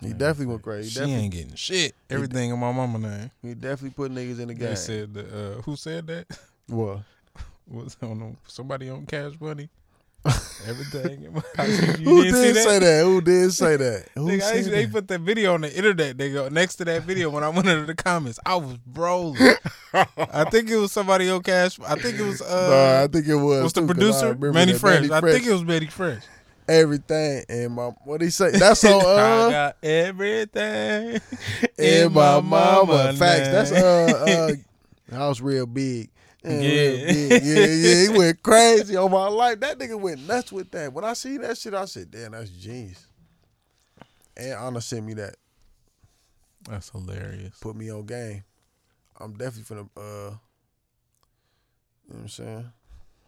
[0.00, 0.84] He Man, definitely went crazy.
[0.84, 1.94] He She definitely, ain't getting shit.
[2.10, 3.30] Everything in my mama name.
[3.40, 4.76] he definitely put niggas in the They game.
[4.76, 5.26] said that.
[5.58, 6.26] Uh, who said that?
[6.66, 7.00] what?
[7.68, 8.36] Was know.
[8.48, 9.68] Somebody on Cash Money.
[10.68, 11.24] Everything.
[11.24, 11.68] in my house.
[11.98, 13.04] Who didn't did say that?
[13.04, 14.08] Who did say that?
[14.14, 14.92] Who Nigga, I they that?
[14.92, 16.16] put that video on the internet.
[16.18, 18.38] They go next to that video when I went into the comments.
[18.46, 19.40] I was rolling.
[19.92, 21.78] I think it was somebody on Cash.
[21.80, 23.62] I think it was Nah, uh, I think it was.
[23.62, 24.52] what's the too, 'cause I producer?
[24.52, 25.00] Mannie Fresh.
[25.08, 26.22] Mannie I think it was Mannie Fresh.
[26.68, 27.44] Everything.
[27.48, 28.50] And my what he say?
[28.52, 31.20] That's on I uh got everything
[31.78, 33.06] in my mama.
[33.06, 33.16] name.
[33.16, 33.48] Facts.
[33.48, 34.52] That's uh
[35.10, 36.10] uh house real big.
[36.44, 36.60] Yeah, Yeah.
[36.60, 37.42] real big.
[37.44, 38.02] yeah, yeah.
[38.12, 39.60] He went crazy on my life.
[39.60, 40.92] That nigga went nuts with that.
[40.92, 43.06] When I see that shit, I said, "Damn, that's genius."
[44.36, 45.36] And Anna sent me that.
[46.68, 47.58] That's hilarious.
[47.60, 48.44] Put me on game.
[49.20, 50.34] I'm definitely finna uh.
[52.08, 52.72] You know what I'm saying?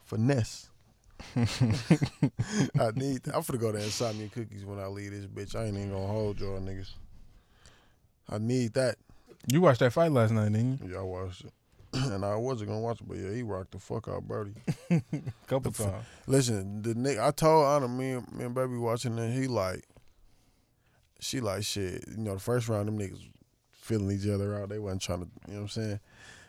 [0.05, 0.68] Finesse.
[1.37, 3.22] I need.
[3.33, 5.59] I'm finna go to Insomnia Cookies when I leave this bitch.
[5.59, 6.91] I ain't even gonna hold y'all niggas.
[8.29, 8.97] I need that.
[9.47, 10.93] You watched that fight last night, didn't you?
[10.93, 11.53] Yeah, I watched it.
[11.93, 14.55] and I wasn't gonna watch it, but yeah, he rocked the fuck out Birdie.
[15.47, 16.07] Couple The times.
[16.27, 19.85] Listen, the nigga, I told Anna, me and, me and baby watching it, he like,
[21.20, 22.05] she like shit.
[22.09, 23.20] You know, the first round, them niggas
[23.72, 24.70] feeling each other out.
[24.70, 26.01] They wasn't trying to, you know what I'm saying?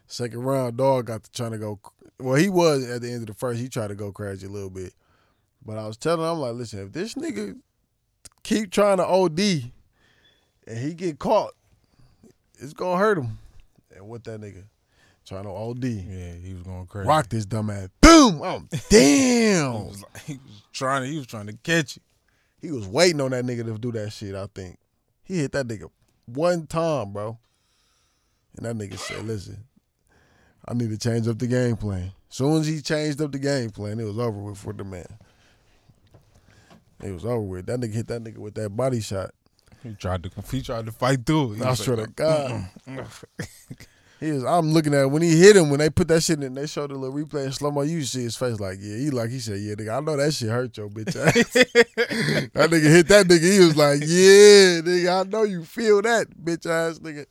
[0.08, 1.80] Second round, dog got to trying to go.
[2.20, 3.60] Well, he was at the end of the first.
[3.60, 4.94] He tried to go crazy a little bit,
[5.66, 7.58] but I was telling him, I'm like, listen, if this nigga
[8.44, 9.40] keep trying to OD
[10.68, 11.54] and he get caught,
[12.60, 13.38] it's gonna hurt him.
[13.96, 14.64] And what that nigga
[15.26, 17.08] trying to OD, Yeah, he was going crazy.
[17.08, 19.74] rock this dumb ass, boom, oh He damn.
[19.74, 21.08] was, like, he was trying to.
[21.10, 22.02] He was trying to catch you.
[22.62, 24.78] He was waiting on that nigga to do that shit, I think.
[25.24, 25.90] He hit that nigga
[26.26, 27.38] one time, bro.
[28.58, 29.66] And that nigga said, listen,
[30.68, 32.12] I need to change up the game plan.
[32.30, 35.08] Soon as he changed up the game plan, it was over with for the man.
[37.04, 37.66] It was over with.
[37.68, 39.32] That nigga hit that nigga with that body shot.
[39.84, 40.32] He tried to.
[40.50, 41.54] He tried to fight through.
[41.54, 41.58] it.
[41.58, 43.08] He I was swear like, to God.
[44.20, 45.12] He was, I'm looking at it.
[45.12, 47.46] when he hit him, when they put that shit in, they showed the little replay
[47.46, 47.82] in slow mo.
[47.82, 50.34] You see his face like, yeah, he like he said, yeah, nigga, I know that
[50.34, 51.34] shit hurt your bitch ass.
[51.54, 53.52] that nigga hit that nigga.
[53.52, 57.26] He was like, yeah, nigga, I know you feel that bitch ass nigga.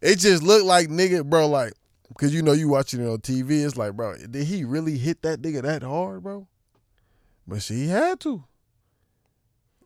[0.00, 1.74] It just looked like nigga, bro, like,
[2.18, 3.64] cause you know you watching it on TV.
[3.64, 6.46] It's like, bro, did he really hit that nigga that hard, bro?
[7.46, 8.44] But she had to.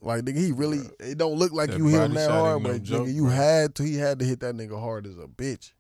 [0.01, 0.81] Like nigga, he really.
[1.01, 3.14] It don't look like That you hit him that hard, ain't no but joke, nigga,
[3.14, 3.31] you bro.
[3.33, 3.83] had to.
[3.83, 5.73] He had to hit that nigga hard as a bitch.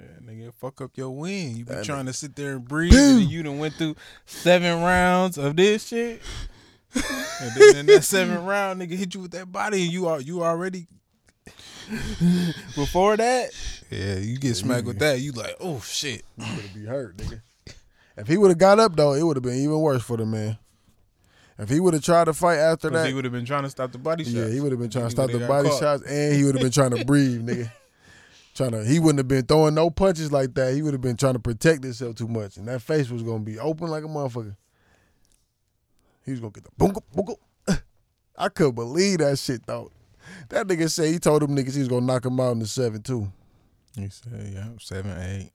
[0.00, 1.56] Yeah, nigga, fuck up your win.
[1.56, 3.94] You be That trying to sit there and breathe, and you done went through
[4.26, 6.22] seven rounds of this shit.
[6.94, 10.20] and then in that seventh round, nigga hit you with that body, and you are
[10.20, 10.86] you already
[12.74, 13.50] before that.
[13.90, 15.20] Yeah, you get smacked with that.
[15.20, 16.24] You like, oh shit.
[16.38, 17.40] He would have be hurt, nigga.
[18.16, 20.26] If he would have got up though, it would have been even worse for the
[20.26, 20.58] man.
[21.58, 23.70] If he would have tried to fight after that, he would have been trying to
[23.70, 24.34] stop the body shots.
[24.34, 25.80] yeah, he would have been trying to stop the body caught.
[25.80, 27.70] shots, and he would have been trying to breathe, nigga.
[28.54, 30.74] Trying to, he wouldn't have been throwing no punches like that.
[30.74, 33.40] He would have been trying to protect himself too much, and that face was gonna
[33.44, 34.56] be open like a motherfucker.
[36.24, 37.36] He was gonna get the boom, boom.
[38.36, 39.90] I couldn't believe that shit though.
[40.52, 42.66] That nigga said he told them niggas he was gonna knock him out in the
[42.66, 43.32] seven too.
[43.96, 45.50] He said, yeah, seven, eight.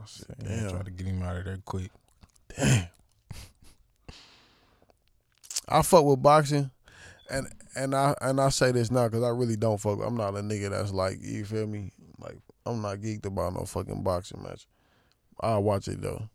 [0.00, 0.70] I said, damn.
[0.70, 1.90] try to get him out of there quick.
[2.56, 2.86] Damn.
[5.68, 6.70] I fuck with boxing,
[7.28, 9.98] and and I and I say this now because I really don't fuck.
[10.00, 11.90] I'm not a nigga that's like you feel me.
[12.20, 14.68] Like I'm not geeked about no fucking boxing match.
[15.40, 16.28] I watch it though,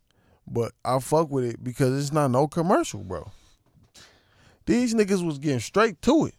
[0.45, 3.31] but I fuck with it because it's not no commercial, bro.
[4.65, 6.35] These niggas was getting straight to it.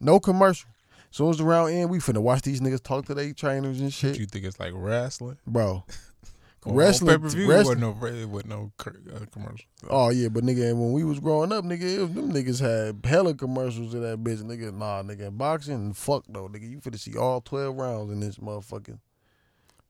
[0.00, 0.68] No commercial.
[1.10, 3.92] Soon as the round end, we finna watch these niggas talk to their trainers and
[3.92, 5.38] shit, You think it's like wrestling?
[5.46, 5.84] bro.
[6.66, 8.72] Wrestling, pay per view wrestling- wasn't no it wasn't no
[9.14, 9.66] uh, commercial.
[9.88, 13.34] Oh yeah, but nigga, when we was growing up, nigga, was, them niggas had hella
[13.34, 14.42] commercials in that bitch.
[14.42, 18.38] Nigga, nah, nigga, boxing, fuck though, nigga, you finna see all twelve rounds in this
[18.38, 18.98] motherfucking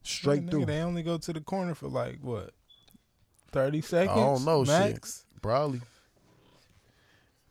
[0.02, 0.64] straight Yeah, nigga, through.
[0.66, 2.50] They only go to the corner for like what,
[3.52, 4.10] thirty seconds?
[4.14, 5.02] I don't know, shit.
[5.40, 5.80] Probably,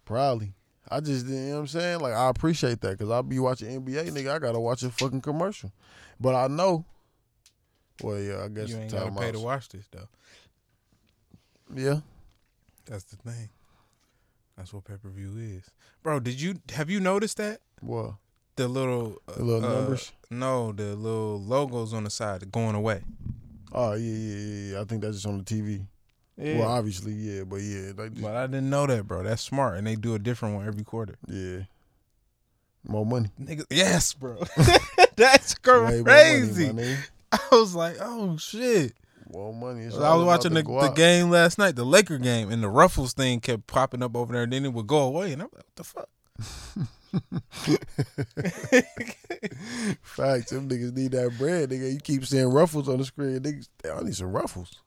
[0.05, 0.53] probably.
[0.89, 1.99] I just, you know what I'm saying?
[1.99, 4.35] Like, I appreciate that because I'll be watching NBA, nigga.
[4.35, 5.71] I gotta watch a fucking commercial,
[6.19, 6.85] but I know.
[8.03, 10.07] Well, yeah, I guess You ain't gotta pay to watch this though.
[11.73, 11.99] Yeah,
[12.85, 13.49] That's the thing.
[14.57, 15.69] That's what pay per view is,
[16.03, 16.19] bro.
[16.19, 18.19] Did you have you noticed that well,
[18.55, 20.11] the little uh, the little uh, numbers.
[20.29, 23.01] No, the little logos on the side going away.
[23.71, 24.81] Oh yeah, yeah, yeah, yeah.
[24.81, 25.85] I think that's just on the TV.
[26.37, 26.59] Yeah.
[26.59, 29.23] Well, obviously, yeah, but yeah, just, but I didn't know that, bro.
[29.23, 31.15] That's smart, and they do a different one every quarter.
[31.27, 31.59] yeah,
[32.83, 33.29] more money.
[33.41, 34.43] Nigga, yes, bro.
[35.15, 36.97] That's more money, crazy.
[37.31, 38.93] I was like, oh shit.
[39.31, 39.83] More money.
[39.83, 43.13] It's I was watching the, the game last night, the Laker game, and the Ruffles
[43.13, 45.63] thing kept popping up over there, and then it would go away, and I'm like,
[45.63, 46.09] what the fuck?
[50.01, 50.51] Facts.
[50.51, 51.91] Them niggas need that bread, nigga.
[51.93, 53.39] You keep seeing ruffles on the screen.
[53.39, 54.81] Niggas, I need some ruffles.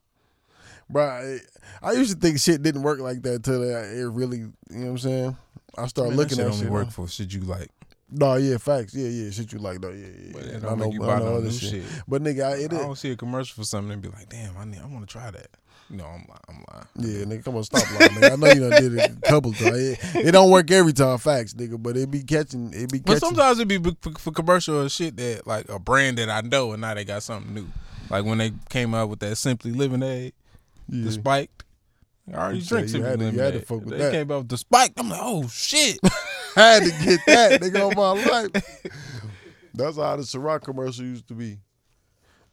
[0.89, 1.39] Bro, I,
[1.81, 4.85] I used to think shit didn't work like that till it it really, you know
[4.85, 5.37] what I'm saying?
[5.77, 6.67] I started Man, looking that at shit shit.
[6.67, 6.91] only work now.
[6.91, 7.69] for shit you like.
[8.11, 8.95] No, yeah, facts.
[8.95, 9.91] Yeah, yeah, shit you like though.
[9.91, 10.31] Yeah, yeah.
[10.33, 10.57] But yeah.
[10.57, 11.83] I don't know, make you buy no other shit.
[11.83, 11.83] shit.
[12.07, 14.57] But nigga, I, it I don't see a commercial for something and be like, damn,
[14.57, 15.47] I need, I want to try that.
[15.91, 16.39] No, I'm lying.
[16.49, 16.85] I'm lying.
[16.95, 18.31] Yeah, nigga, come on, stop lying, nigga.
[18.31, 19.77] I know you done did it a couple times.
[19.77, 23.01] It, it don't work every time, facts, nigga, but it be catching, it be Catching.
[23.05, 26.41] But sometimes it be for, for commercial or shit that like a brand that I
[26.41, 27.67] know, and now they got something new.
[28.09, 30.33] Like when they came out with that Simply Lemonade,
[30.89, 31.05] yeah.
[31.05, 31.63] the spiked.
[32.31, 34.11] I already You drink Simply had to- you had to fuck with they that.
[34.11, 34.99] came out with the spiked.
[34.99, 35.99] I'm like, oh shit.
[36.55, 38.23] I had to get that nigga on my
[38.53, 38.91] life.
[39.73, 41.57] That's how the Ciroc commercial used to be.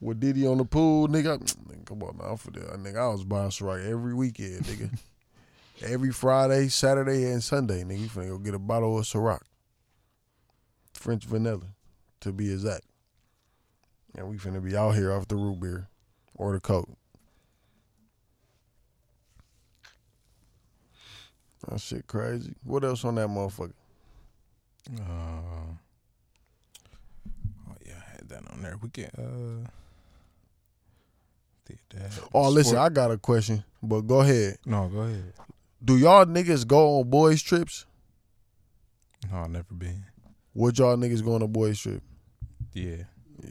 [0.00, 1.38] With Diddy on the pool, nigga.
[1.68, 2.98] nigga, Come on now, for that nigga.
[2.98, 4.98] I was buying Ciroc every weekend, nigga.
[5.82, 8.00] every Friday, Saturday, and Sunday, nigga.
[8.00, 9.40] You finna go get a bottle of Ciroc.
[10.92, 11.60] French vanilla,
[12.20, 12.84] to be exact.
[14.16, 15.88] And we finna be out here off the root beer
[16.34, 16.88] or the coke.
[21.68, 22.54] That shit crazy.
[22.64, 23.72] What else on that motherfucker?
[24.96, 25.02] Uh,
[27.68, 28.76] oh yeah, I had that on there.
[28.80, 29.68] We can uh
[31.66, 32.18] did that.
[32.32, 34.58] Oh, listen, I got a question, but go ahead.
[34.64, 35.32] no, go ahead.
[35.84, 37.86] Do y'all niggas go on boys trips?
[39.30, 40.04] No, I've never been.
[40.54, 42.02] Would y'all niggas go on a boys trip?
[42.72, 42.96] Yeah.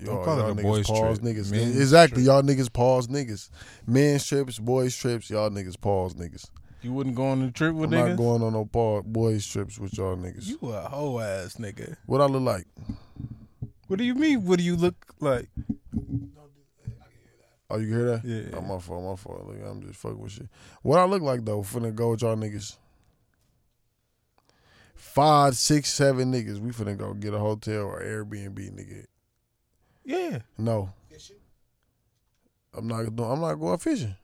[0.02, 1.36] Y'all, call it y'all a niggas boys pause trip.
[1.36, 1.52] niggas.
[1.52, 2.24] Men's exactly.
[2.24, 2.26] trip.
[2.28, 3.50] Y'all niggas pause niggas.
[3.86, 6.50] Men's trips, boys trips, y'all niggas pause niggas.
[6.86, 8.00] You wouldn't go on a trip with niggas?
[8.00, 8.10] I'm niggas?
[8.10, 10.46] not going on no pause, boys trips with y'all niggas.
[10.46, 11.98] You a hoe ass nigga.
[12.06, 12.68] what I look like?
[13.88, 14.46] What do you mean?
[14.46, 15.50] What do you look like?
[17.72, 18.24] Oh, you hear that?
[18.24, 18.56] Yeah.
[18.56, 19.48] Oh, my fault, my fault.
[19.48, 20.48] Look, I'm just fucking with shit.
[20.84, 22.78] What I look like though, finna go with y'all niggas.
[24.94, 26.60] Five, six, seven niggas.
[26.60, 29.06] We finna go get a hotel or Airbnb, nigga.
[30.04, 30.40] Yeah.
[30.60, 30.94] No.
[31.10, 31.38] Fishing?
[32.76, 33.08] I'm not.
[33.08, 34.16] I'm not going fishing.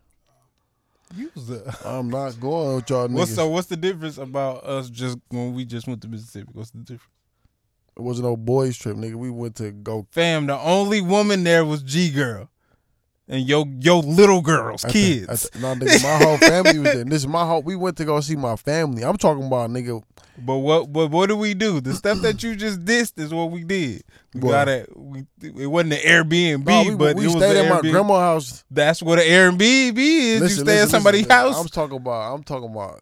[1.15, 3.13] You was a I'm not going with y'all niggas.
[3.13, 6.49] What's so what's the difference about us just when we just went to Mississippi?
[6.53, 7.03] What's the difference?
[7.97, 9.15] It wasn't no boys trip, nigga.
[9.15, 12.49] We went to go Fam, the only woman there was G girl.
[13.31, 15.45] And yo yo little girls, kids.
[15.45, 17.03] at the- no, nigga, my whole family was there.
[17.05, 17.61] This is my whole.
[17.61, 19.03] We went to go see my family.
[19.03, 20.03] I'm talking about nigga.
[20.37, 21.79] But what but what do we do?
[21.79, 24.03] The stuff that you just dissed is what we did.
[24.33, 24.89] We got it.
[24.97, 28.19] We it wasn't an Airbnb, No, we, but we it was stayed at my grandma's
[28.19, 28.63] house.
[28.69, 30.41] That's what an Airbnb is.
[30.41, 31.57] you stay listen, at somebody's listen, house.
[31.61, 32.33] I'm talking about.
[32.35, 33.01] I'm talking about.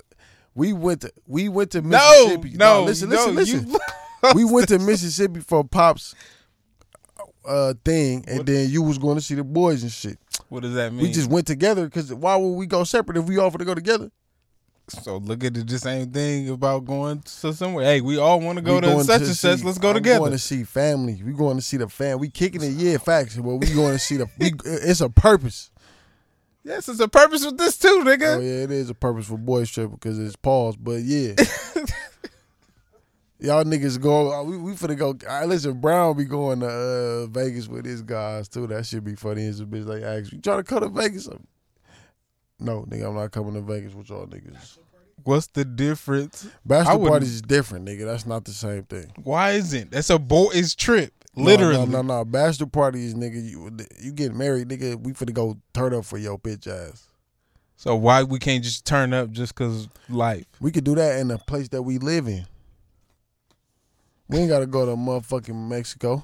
[0.53, 1.11] We went to.
[1.25, 2.55] We went to no, Mississippi.
[2.55, 3.69] no, listen, no, listen, listen.
[3.71, 3.80] you-
[4.36, 6.13] we went to Mississippi for pops
[7.50, 10.18] uh thing, and What- then you was going to see the boys and shit.
[10.50, 11.02] What does that mean?
[11.04, 13.76] We just went together because why would we go separate if we offered to go
[13.76, 14.12] together?
[14.89, 17.86] so look at the same thing about going to somewhere.
[17.86, 19.64] Hey, we all want to go to such to and such.
[19.64, 20.20] Let's go I'm together.
[20.20, 21.22] going to see family.
[21.24, 22.18] We going to see the fam.
[22.20, 23.36] We kicking it, yeah, facts.
[23.36, 24.28] But we going to see the.
[24.39, 25.70] We, it's a purpose.
[26.64, 28.38] yes, it's a purpose with this too, nigga.
[28.38, 30.76] Oh yeah, it is a purpose for boys trip because it's pause.
[30.76, 31.34] But yeah,
[33.41, 34.33] Y'all niggas go.
[34.33, 35.15] uh, We we finna go.
[35.29, 35.79] I listen.
[35.79, 38.67] Brown be going to uh, Vegas with his guys too.
[38.67, 39.85] That should be funny as a bitch.
[39.85, 41.29] Like, ask you trying to come to Vegas?
[42.59, 44.77] No, nigga, I'm not coming to Vegas with y'all niggas.
[45.23, 46.47] What's the difference?
[46.65, 48.05] Bachelor parties is different, nigga.
[48.05, 49.11] That's not the same thing.
[49.23, 51.13] Why isn't that's a boys trip?
[51.35, 51.85] No, Literally.
[51.85, 52.25] no, no, no.
[52.25, 53.41] Bachelor parties, nigga.
[53.49, 53.69] You
[54.01, 55.01] you get married, nigga.
[55.01, 57.05] We finna go turn up for your bitch ass.
[57.77, 60.45] So why we can't just turn up just cause life?
[60.59, 62.45] We could do that in the place that we live in.
[64.30, 66.23] We ain't gotta go to motherfucking Mexico.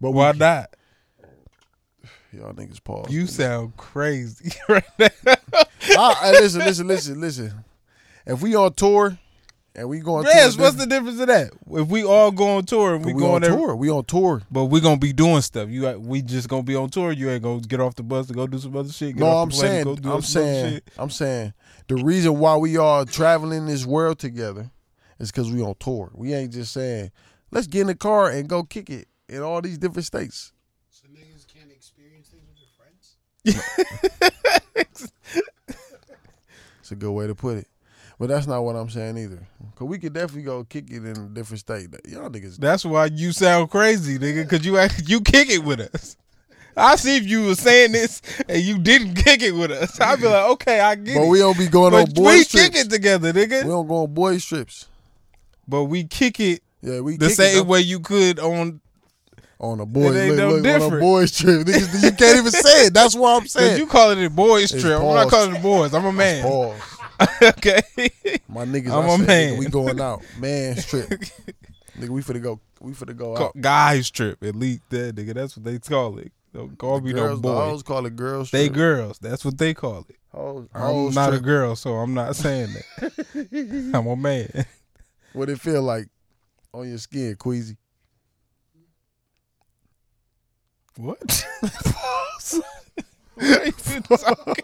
[0.00, 0.74] But we- Why not?
[2.32, 3.12] Y'all niggas pause.
[3.12, 3.36] You please.
[3.36, 5.08] sound crazy right now.
[5.96, 7.52] Ah, listen, listen, listen, listen.
[8.26, 9.18] If we on tour
[9.74, 11.50] and we going yes, tour, what's the difference of that?
[11.70, 13.76] If we all go on tour and we, we, go on tour?
[13.76, 14.40] We on tour.
[14.50, 15.68] but we gonna be doing stuff.
[15.68, 17.12] You we just gonna be on tour.
[17.12, 19.16] You ain't gonna get off the bus to go do some other shit.
[19.16, 20.80] Get No, I'm saying, go do I'm saying.
[20.96, 21.52] I'm saying,
[21.88, 24.70] the reason why we are traveling this world together
[25.22, 26.10] is because we on tour.
[26.14, 27.12] We ain't just saying,
[27.50, 30.52] let's get in the car and go kick it in all these different states.
[30.90, 32.58] So niggas can't experience things with
[33.44, 35.12] their friends.
[36.80, 37.68] It's a good way to put it.
[38.18, 39.46] But that's not what I'm saying either.
[39.76, 41.88] Cause we could definitely go kick it in a different state.
[42.08, 44.48] Y'all niggas That's why you sound crazy, nigga.
[44.48, 46.16] Cause you act, you kick it with us.
[46.76, 50.00] I see if you were saying this and you didn't kick it with us.
[50.00, 51.24] I'd be like, okay, I get But it.
[51.24, 52.54] But we don't be going but on boys trips.
[52.54, 53.62] we kick it together, nigga.
[53.62, 54.86] We don't go on boys trips.
[55.68, 58.80] But we kick it Yeah, we the kick it same way you could on.
[59.58, 61.66] on a boys ain't look, no look, on a boys trip.
[61.66, 62.94] Niggas, you can't even say it.
[62.94, 63.78] That's what I'm saying.
[63.78, 64.98] you call it a boys It's trip.
[65.00, 65.94] I'm not calling it boys.
[65.94, 66.74] I'm a man.
[67.40, 67.80] Okay.
[68.48, 69.54] My niggas, I'm I a said, man.
[69.54, 70.22] Nigga, we going out.
[70.40, 71.08] Man trip.
[71.96, 72.58] nigga, we finna go.
[72.80, 73.60] We finna go out.
[73.60, 74.42] Guys trip.
[74.42, 75.32] Elite that nigga.
[75.34, 76.32] That's what they call it.
[76.52, 77.54] Don't call me no Girls, the boy.
[77.54, 79.20] hoes call it girls They girls.
[79.20, 80.16] That's what they call it.
[80.32, 83.90] Hoes, I'm hoes not a girl, so I'm not saying that.
[83.94, 84.66] I'm a man.
[85.34, 86.08] What it feel like
[86.72, 87.76] on your skin, Queasy?
[90.96, 91.46] What?
[93.34, 94.58] What you been talking about?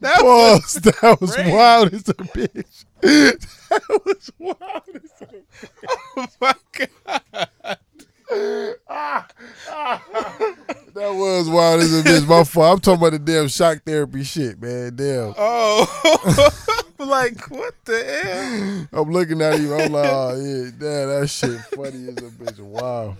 [0.00, 1.52] That was, That was crazy.
[1.52, 2.84] wild as a bitch.
[3.02, 5.44] That was wild as a bitch.
[6.16, 7.78] Oh my god.
[10.96, 12.26] That was wild as a bitch.
[12.26, 12.72] My fault.
[12.72, 14.96] I'm talking about the damn shock therapy shit, man.
[14.96, 15.34] Damn.
[15.36, 16.50] Oh,
[16.98, 19.02] like what the hell?
[19.02, 19.74] I'm looking at you.
[19.74, 22.58] I'm like, oh yeah, damn, that shit funny as a bitch.
[22.60, 23.16] Wow.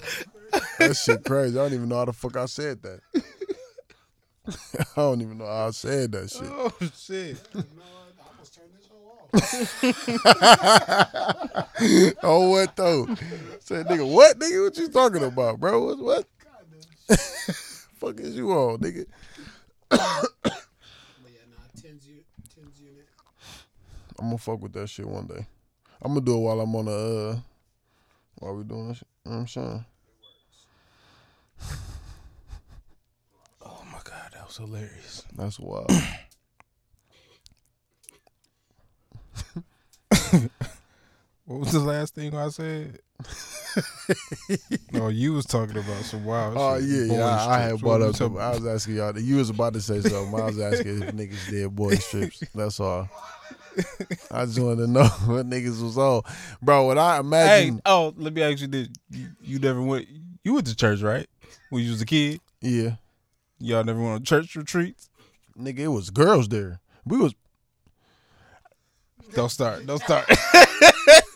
[0.78, 1.58] That shit crazy.
[1.58, 3.00] I don't even know how the fuck I said that.
[4.48, 6.42] I don't even know how I said that shit.
[6.44, 7.36] Oh shit.
[7.52, 8.14] You know what?
[8.18, 9.25] I almost turned this whole off.
[12.22, 13.06] Oh what though?
[13.60, 14.64] Said nigga, what nigga?
[14.64, 15.84] What you talking about, bro?
[15.86, 16.26] What what?
[17.98, 19.06] fuck is you on, nigga?
[19.88, 20.00] But
[21.26, 22.24] yeah, nah, TENS, u-
[22.54, 23.06] TENS unit.
[24.18, 25.46] I'm gonna fuck with that shit one day.
[26.02, 27.38] I'm gonna do it while I'm on the uh
[28.36, 29.02] while we doing this.
[29.24, 29.84] You know what I'm saying?
[33.68, 35.24] Oh my god, that was hilarious.
[35.36, 35.90] That's wild.
[41.46, 42.98] What was the last thing I said?
[44.92, 46.88] no, you was talking about some wild Oh shit.
[46.88, 47.24] yeah, Boy yeah.
[47.26, 47.82] I, I had strips.
[47.82, 48.06] brought up.
[48.08, 49.18] you The, talking I was asking y'all.
[49.18, 50.34] You was about to say something.
[50.40, 52.42] I was asking if niggas did boy strips.
[52.54, 53.08] That's all.
[54.30, 56.22] I just wanted to know what niggas was on,
[56.62, 56.88] bro.
[56.88, 60.08] When I imagine, Hey, oh, let me ask you this: you, you never went?
[60.42, 61.26] You went to church, right?
[61.70, 62.96] When you was a kid, yeah,
[63.58, 65.10] y'all never went on church retreats.
[65.58, 66.80] nigga, it was girls there.
[67.04, 67.34] We was
[69.34, 69.84] Don't start.
[69.86, 70.26] Don't start.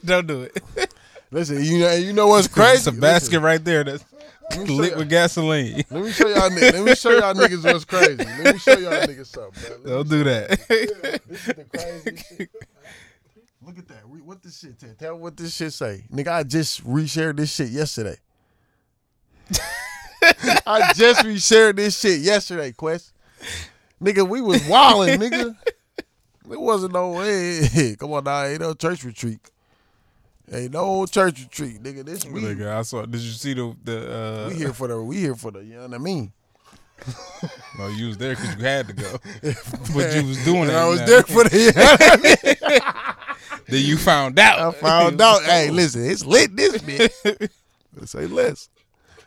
[0.04, 0.94] Don't do it.
[1.30, 1.62] listen.
[1.62, 2.78] You know, you know what's crazy?
[2.78, 4.04] It's a basket right there that's
[4.50, 5.84] Listen, let, me show lit with gasoline.
[5.90, 6.50] let me show y'all.
[6.50, 8.16] Let me show y'all niggas what's crazy.
[8.16, 9.84] Let me show y'all niggas something.
[9.84, 9.92] Man.
[9.92, 10.48] Don't do that.
[11.28, 12.50] This is the crazy shit.
[13.64, 14.08] Look at that.
[14.08, 14.94] What this shit tell?
[14.98, 16.04] Tell me what this shit say.
[16.12, 18.16] Nigga, I just reshared this shit yesterday.
[20.66, 23.12] I just reshared this shit yesterday, Quest.
[24.02, 25.56] Nigga, we was wilding, nigga.
[25.98, 27.96] It wasn't no way.
[27.98, 29.38] Come on now, ain't no church retreat.
[30.52, 32.04] Ain't no church retreat, nigga.
[32.04, 33.02] This we, Nigga, I saw.
[33.06, 34.12] Did you see the the?
[34.12, 36.32] Uh, we here for the we here for the you know what I mean.
[37.78, 39.16] No, you was there because you had to go,
[39.94, 40.74] but you was doing And it.
[40.74, 41.06] I was now.
[41.06, 42.80] there for the you know what I mean?
[43.68, 44.58] Then you found out.
[44.58, 45.42] I found out.
[45.44, 47.48] Hey, listen, it's lit this bitch.
[47.96, 48.68] Let's say less.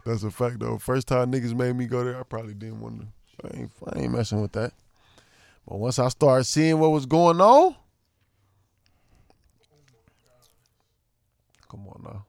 [0.05, 0.77] That's a fact though.
[0.77, 3.07] First time niggas made me go there, I probably didn't want to.
[3.47, 4.73] I ain't, I ain't messing with that.
[5.67, 7.75] But once I started seeing what was going on
[12.03, 12.25] now.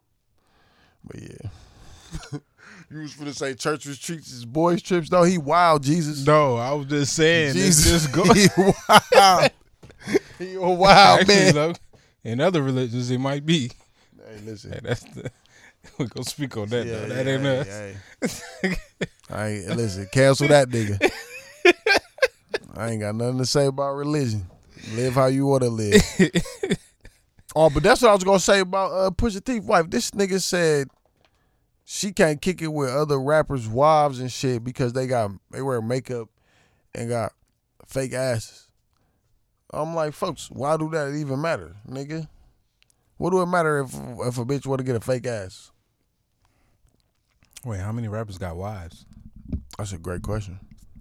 [1.07, 1.48] But yeah.
[2.90, 5.24] you was finna say church retreats is boys trips though.
[5.24, 6.26] He wild, Jesus.
[6.26, 7.55] No, I was just saying.
[7.55, 8.22] Jesus, go.
[8.32, 9.50] he wild.
[10.38, 11.55] he a wild Actually, man.
[11.55, 11.74] though,
[12.24, 13.70] In other religions, it might be.
[14.16, 14.72] Hey, listen.
[14.72, 15.30] Hey, that's the.
[15.98, 17.09] We gonna speak on that Yeah, though.
[17.09, 18.42] That yeah, ain't hey, us.
[18.62, 18.74] hey.
[19.30, 20.09] I ain't listen.
[20.11, 21.12] Cancel that nigga.
[22.74, 24.46] I ain't got nothing to say about religion.
[24.94, 26.02] Live how you want to live.
[27.55, 29.90] Oh, but that's what I was gonna say about uh, Pusha T wife.
[29.90, 30.88] This nigga said
[31.84, 35.80] she can't kick it with other rappers' wives and shit because they got they wear
[35.82, 36.28] makeup
[36.94, 37.32] and got
[37.86, 38.68] fake asses.
[39.70, 42.28] I'm like, folks, why do that even matter, nigga?
[43.16, 45.70] What do it matter if if a bitch want to get a fake ass?
[47.64, 49.07] Wait, how many rappers got wives?
[49.78, 50.61] That's a great question.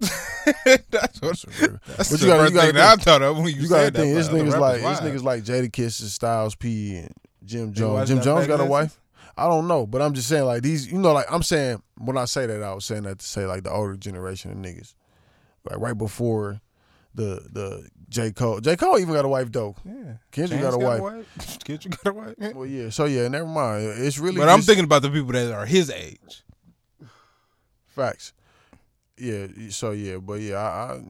[0.90, 1.38] that's what.
[1.40, 3.46] That's a That's the you gotta- first you gotta thing that I thought of when
[3.46, 3.98] you, You gotta said that.
[4.02, 7.12] think this niggas like this niggas like Jadakiss and Styles P and
[7.44, 8.08] Jim Jones.
[8.08, 8.98] Jim Jones got a wife.
[9.36, 10.90] I don't know, but I'm just saying like these.
[10.90, 13.46] You know, like I'm saying when I say that, I was saying that to say
[13.46, 14.94] like the older generation of niggas,
[15.68, 16.60] like right before
[17.14, 18.60] the the J Cole.
[18.60, 19.74] J Cole even got a wife though.
[19.84, 21.58] Yeah, Kendrick Chance got a wife.
[21.64, 22.34] Kendrick got a wife.
[22.38, 22.52] Yeah.
[22.54, 22.90] Well, yeah.
[22.90, 23.84] So yeah, never mind.
[23.98, 24.36] It's really.
[24.38, 26.44] But I'm thinking about the people that are his age.
[27.86, 28.32] facts.
[29.18, 29.46] Yeah.
[29.70, 31.00] So yeah, but yeah, I.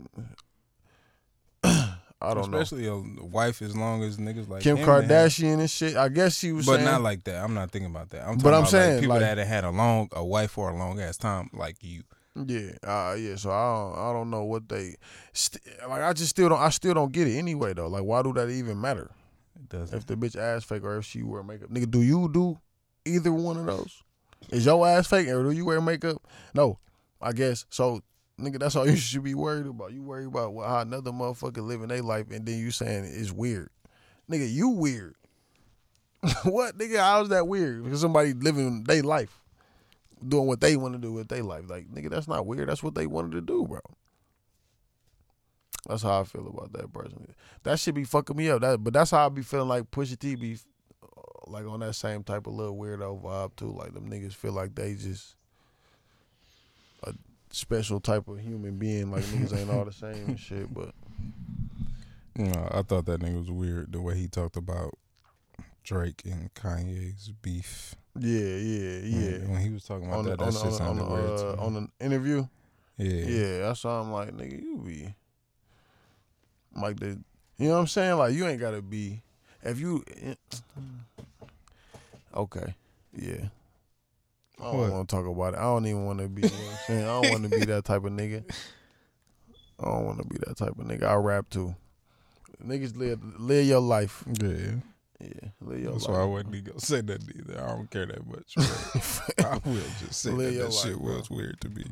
[1.62, 1.90] I,
[2.22, 2.58] I don't know.
[2.58, 2.96] Especially a
[3.26, 5.94] wife as long as niggas like Kim him that have- Kardashian and shit.
[5.96, 7.44] I guess she was But saying, not like that.
[7.44, 8.22] I'm not thinking about that.
[8.22, 10.24] I'm talking But I'm about saying, like people like- that have had a long a
[10.24, 12.02] wife for a long ass time, like you.
[12.34, 13.36] Yeah, uh, yeah.
[13.36, 14.96] So I don't, I don't know what they
[15.34, 16.00] st- like.
[16.02, 16.60] I just still don't.
[16.60, 17.88] I still don't get it anyway though.
[17.88, 19.10] Like, why do that even matter?
[19.56, 19.96] It doesn't.
[19.96, 22.58] If the bitch ass fake or if she wear makeup, nigga, do you do
[23.04, 24.02] either one of those?
[24.50, 26.22] Is your ass fake or do you wear makeup?
[26.54, 26.78] No,
[27.20, 28.02] I guess so.
[28.40, 29.92] Nigga, that's all you should be worried about.
[29.92, 33.32] You worry about what, how another motherfucker living their life, and then you saying it's
[33.32, 33.70] weird.
[34.30, 35.14] Nigga, you weird.
[36.44, 36.98] what, nigga?
[36.98, 37.84] How's that weird?
[37.84, 39.40] Because somebody living their life,
[40.26, 41.64] doing what they want to do with their life.
[41.68, 42.68] Like, nigga, that's not weird.
[42.68, 43.80] That's what they wanted to do, bro.
[45.88, 47.34] That's how I feel about that person.
[47.62, 48.62] That should be fucking me up.
[48.62, 50.56] That, but that's how I be feeling like Pusha T be
[51.02, 51.06] uh,
[51.46, 53.70] like on that same type of little weirdo vibe too.
[53.70, 55.36] Like them niggas feel like they just
[57.54, 59.10] special type of human being.
[59.10, 60.72] Like niggas ain't all the same and shit.
[60.72, 60.94] But
[62.36, 64.98] You know, I thought that nigga was weird the way he talked about
[65.84, 67.94] Drake and Kanye's beef.
[68.18, 69.38] yeah, yeah, yeah.
[69.46, 71.30] When he was talking about On that, on, that the, shit on, the, sounded weird.
[71.30, 71.62] uh, to me.
[71.62, 72.46] on the interview,
[72.96, 73.26] yeah.
[73.60, 75.14] yeah, I saw I'm like, nigga, you be
[76.74, 77.18] like the,
[77.58, 78.16] you know what I'm saying?
[78.18, 79.22] Like you ain't gotta be
[79.62, 80.04] if you.
[82.34, 82.74] Okay,
[83.16, 83.46] yeah.
[84.60, 85.58] I don't want to talk about it.
[85.58, 86.42] I don't even want to be.
[86.42, 87.02] You know I'm saying?
[87.04, 88.44] I don't want to be that type of nigga.
[89.80, 91.04] I don't want to be that type of nigga.
[91.04, 91.74] I rap too.
[92.64, 94.24] Niggas live live your life.
[94.40, 94.76] Yeah.
[95.20, 96.16] Yeah, live your That's life.
[96.16, 97.60] why I wasn't even gonna say that either.
[97.62, 98.54] I don't care that much.
[99.38, 101.16] I will just say Live that that shit bro.
[101.16, 101.84] was weird to me.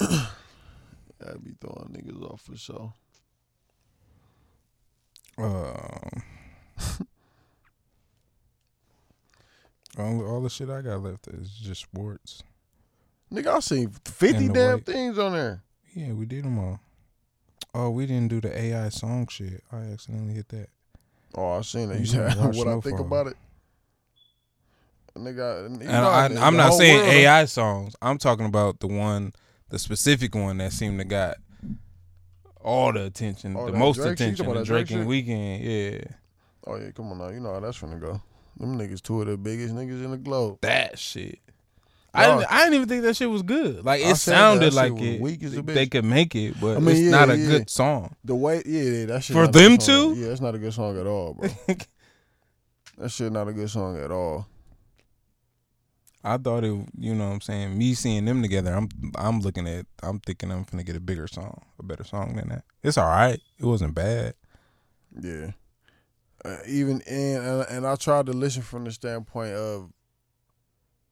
[0.00, 2.92] I'd be throwing niggas off for sure.
[5.38, 6.22] Um,
[9.96, 12.42] all, all the shit I got left is just sports.
[13.32, 15.62] Nigga, I seen fifty And the damn white- things on there.
[15.94, 16.80] Yeah, we did them all.
[17.74, 19.62] Oh, we didn't do the AI song shit.
[19.72, 20.68] I accidentally hit that.
[21.34, 21.94] Oh, I seen it.
[21.94, 23.36] You You said didn't watch what I think about it.
[25.16, 27.96] Nigga, you And know, I, the- I'm not whole saying world- AI songs.
[28.00, 29.32] I'm talking about the one,
[29.68, 31.38] the specific one that seemed to got
[32.60, 34.20] all the attention, Oh, the that most Drake shit?
[34.20, 34.44] You attention.
[34.46, 35.26] talking The that Drake Drake and shit?
[35.26, 36.14] Weeknd, yeah,
[36.66, 37.28] Oh yeah, come on now.
[37.30, 38.20] You know how that's finna go.
[38.58, 40.58] Them niggas two of the biggest niggas in the globe.
[40.62, 41.38] that shit.
[42.14, 43.84] I didn't, I didn't even think that shit was good.
[43.84, 45.20] Like it sounded like it.
[45.20, 45.74] weak as a bitch.
[45.74, 47.46] they could make it, but I mean, it's yeah, not a yeah.
[47.46, 48.16] good song.
[48.24, 50.14] The way, yeah, yeah that shit For them two?
[50.16, 51.48] Yeah, it's not a good song at all, bro.
[52.98, 54.46] that shit not a good song at all.
[56.24, 59.68] I thought it, you know what I'm saying, me seeing them together, I'm I'm looking
[59.68, 62.64] at I'm thinking I'm gonna get a bigger song, a better song than that.
[62.82, 63.40] It's all right.
[63.58, 64.34] It wasn't bad.
[65.20, 65.52] Yeah.
[66.44, 69.90] Uh, even in and- and I tried to listen from the standpoint of,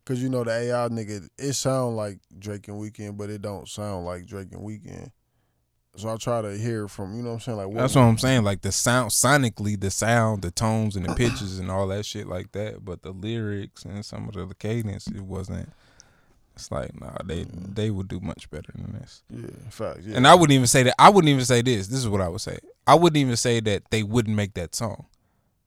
[0.04, 3.68] cause you know the AI nigga, it sound like Drake and Weeknd, but it don't
[3.68, 5.10] sound like Drake and Weeknd.
[5.96, 8.02] So I try to hear from you know what I'm saying like what, That's what
[8.02, 8.44] I'm saying.
[8.44, 12.26] Like the sound, sonically, the sound, the tones, and the pitches, and all that shit
[12.28, 12.84] like that.
[12.84, 15.72] But the lyrics and some of the cadence, it wasn't.
[16.54, 19.22] It's like nah, they they would do much better than this.
[19.30, 20.00] yeah fact.
[20.02, 20.16] yeah.
[20.16, 20.94] And I wouldn't even say that.
[20.98, 21.88] I wouldn't even say this.
[21.88, 22.58] This is what I would say.
[22.86, 25.06] I wouldn't even say that they wouldn't make that song.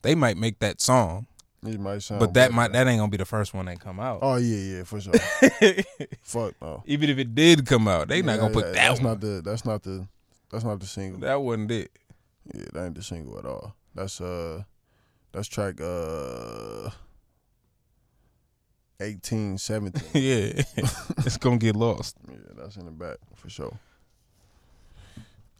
[0.02, 1.28] They might make that song,
[1.66, 4.00] it might sound but that might that ain't gonna be the first one that come
[4.00, 4.20] out.
[4.22, 5.14] oh yeah yeah for sure
[6.22, 9.10] fuck no Even if it did come out, they not gonna put that that's one.
[9.12, 10.08] not the that's not the
[10.52, 11.92] that's not the single that wasn't it.
[12.54, 14.64] yeah that ain't the single at all that's uh
[15.34, 16.90] that's track uh
[19.02, 20.62] 18 17 yeah,
[21.26, 22.18] it's gonna get lost.
[22.30, 23.78] Yeah, that's in the back for sure.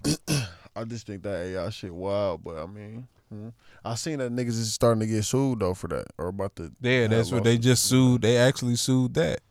[0.80, 3.50] I just think that AI shit wild, but I mean, hmm.
[3.84, 6.72] I seen that niggas is starting to get sued though for that or about the
[6.82, 8.22] Yeah, that's what they just sued.
[8.22, 9.42] They actually sued that.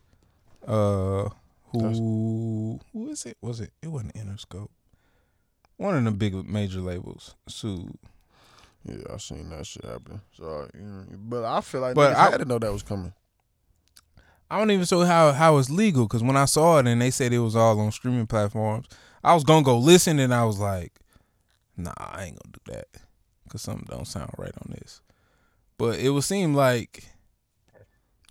[0.67, 1.29] Uh,
[1.71, 3.37] who who is it?
[3.41, 3.71] Was it?
[3.81, 4.69] It wasn't Interscope.
[5.77, 7.97] One of the big major labels sued.
[8.85, 10.21] Yeah, I seen that shit happen.
[10.33, 13.13] So, you know, but I feel like But I- had to know that was coming.
[14.51, 17.11] I don't even know how how it's legal because when I saw it and they
[17.11, 18.87] said it was all on streaming platforms,
[19.23, 20.93] I was gonna go listen and I was like,
[21.79, 22.87] Nah, I ain't gonna do that
[23.45, 25.01] because something don't sound right on this.
[25.77, 27.05] But it would seem like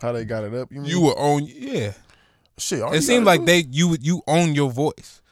[0.02, 0.70] How they got it up?
[0.70, 0.90] You, mean?
[0.90, 1.94] you were on, yeah.
[2.58, 2.82] shit.
[2.92, 5.22] It seemed like do- they you you own your voice.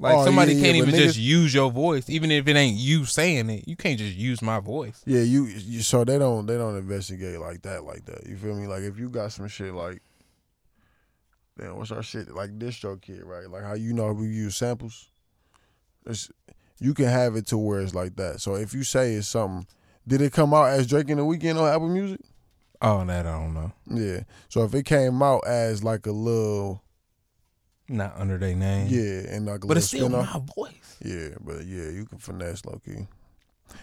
[0.00, 2.76] Like Oh, somebody yeah, can't yeah, even just use your voice, even if it ain't
[2.76, 3.68] you saying it.
[3.68, 5.02] You can't just use my voice.
[5.04, 5.82] Yeah, you, you.
[5.82, 6.46] So they don't.
[6.46, 7.84] They don't investigate like that.
[7.84, 8.26] Like that.
[8.26, 8.66] You feel me?
[8.66, 10.00] Like if you got some shit like,
[11.58, 13.48] damn, what's our shit like This DistroKid, right?
[13.48, 15.10] Like how you know we use samples.
[16.06, 16.30] It's,
[16.80, 18.40] you can have it to where it's like that.
[18.40, 19.66] So if you say it's something,
[20.08, 22.20] did it come out as Drake in the Weeknd on Apple Music?
[22.82, 23.72] Oh, that I don't know.
[23.86, 24.20] Yeah.
[24.48, 26.82] So if it came out as like a little,
[27.88, 28.86] Not under their name.
[28.88, 30.48] yeah, and like a but it's little still spin-off.
[30.48, 30.96] my voice.
[31.04, 33.06] Yeah, but yeah, you can finesse low key.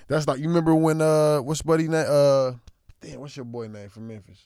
[0.08, 2.54] That's like you remember when uh what's buddy name uh
[3.02, 4.40] damn what's your boy name from Memphis?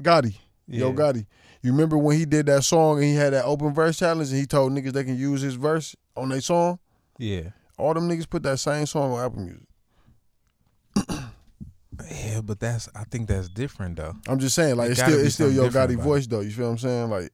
[0.00, 0.36] Gotti.
[0.68, 0.94] Yo Yeah.
[0.94, 1.26] Gotti.
[1.64, 4.38] You remember when he did that song and he had that open verse challenge and
[4.38, 6.78] he told niggas they can use his verse on their song?
[7.16, 9.66] Yeah, All them niggas put that same song on Apple Music.
[12.10, 14.14] yeah, but that's I think that's different though.
[14.28, 16.40] I'm just saying, like It it's still it's still Yo Gotti voice though.
[16.40, 17.08] You feel what I'm saying?
[17.08, 17.32] Like,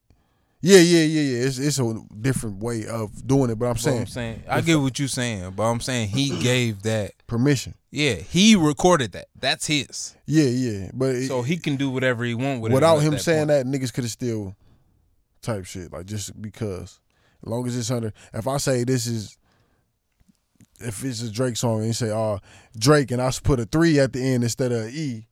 [0.61, 1.47] yeah, yeah, yeah, yeah.
[1.47, 4.61] It's it's a different way of doing it, but I'm But saying I'm saying I
[4.61, 7.15] get what you're saying, but I'm saying he gave that.
[7.31, 7.75] Permission.
[7.93, 9.29] Yeah, he recorded that.
[9.39, 12.99] That's his, Yeah, yeah, but it, so he can do whatever he want with without
[12.99, 13.71] him that saying point.
[13.71, 14.57] that, niggas could have still
[15.41, 17.01] type shit like just because.
[17.43, 19.39] As long as it's under, if I say this is,
[20.79, 22.39] if it's a Drake song and you say, "Oh,
[22.79, 25.27] Drake," and I put a three at the end instead of an E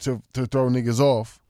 [0.00, 1.40] to to throw niggas off,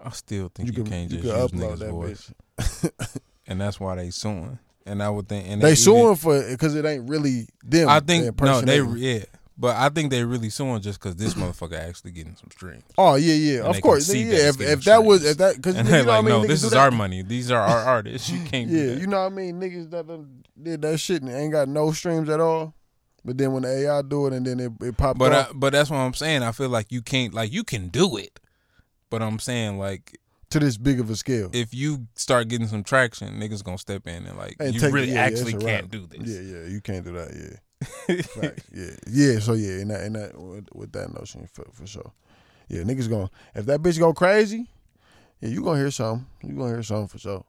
[0.00, 2.32] I still think you you, can can't you just can use upload niggas' that voice,
[2.58, 3.20] bitch.
[3.48, 4.60] and that's why they suing.
[4.86, 7.88] And I would think, and They even- suing for because it ain't really them.
[7.88, 9.24] I think no, they yeah,
[9.58, 12.84] but I think they really suing just because this motherfucker actually getting some streams.
[12.96, 14.48] Oh yeah, yeah, And of course, yeah.
[14.48, 16.62] If, if that was if that because you know what I mean, no, Niggas this
[16.64, 16.78] is that.
[16.78, 17.22] our money.
[17.22, 18.30] These are our artists.
[18.30, 18.70] You can't.
[18.70, 19.60] do Yeah, you know what I mean?
[19.60, 22.74] Niggas that done did that shit and ain't got no streams at all.
[23.24, 25.72] But then when the AI do it and then it, it popped But I, but
[25.72, 26.44] that's what I'm saying.
[26.44, 28.38] I feel like you can't like you can do it,
[29.10, 30.16] but I'm saying like
[30.50, 31.50] to this big of a scale.
[31.52, 35.08] if you start getting some traction, niggas gonna step in and like And you really
[35.08, 36.20] yeah, yeah, actually a can't do this.
[36.28, 37.58] Yeah, yeah, you can't do that.
[38.08, 39.38] Yeah, yeah, yeah.
[39.40, 42.12] So yeah, and that, and that with, with that notion for for sure.
[42.68, 44.68] Yeah, niggas gonna if that bitch go crazy,
[45.40, 46.26] yeah, you gonna hear something.
[46.42, 47.44] You gonna hear something for sure.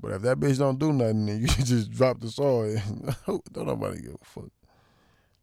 [0.00, 2.76] But if that bitch don't do nothing, then you just drop the song.
[2.76, 3.16] and
[3.52, 4.50] don't nobody give a fuck.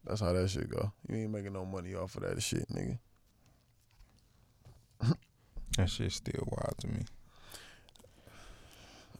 [0.04, 0.92] That's how that shit go.
[1.08, 2.98] You ain't making no money off of that shit, nigga.
[5.76, 7.04] That shit's still wild to me.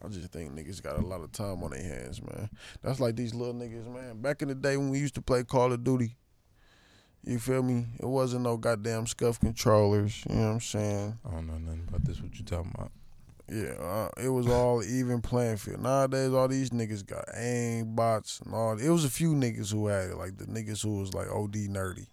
[0.05, 2.49] I just think niggas got a lot of time on their hands, man.
[2.83, 4.21] That's like these little niggas, man.
[4.21, 6.17] Back in the day when we used to play Call of Duty,
[7.25, 7.87] you feel me?
[7.99, 10.25] It wasn't no goddamn scuff controllers.
[10.29, 11.19] You know what I'm saying?
[11.27, 12.21] I don't know nothing about this.
[12.21, 12.93] What you talking about?
[13.49, 15.83] Yeah, uh, it was all even playing field.
[15.83, 18.79] Nowadays, all these niggas got aim bots and all.
[18.79, 21.55] It was a few niggas who had it, like the niggas who was like OD
[21.69, 22.07] nerdy.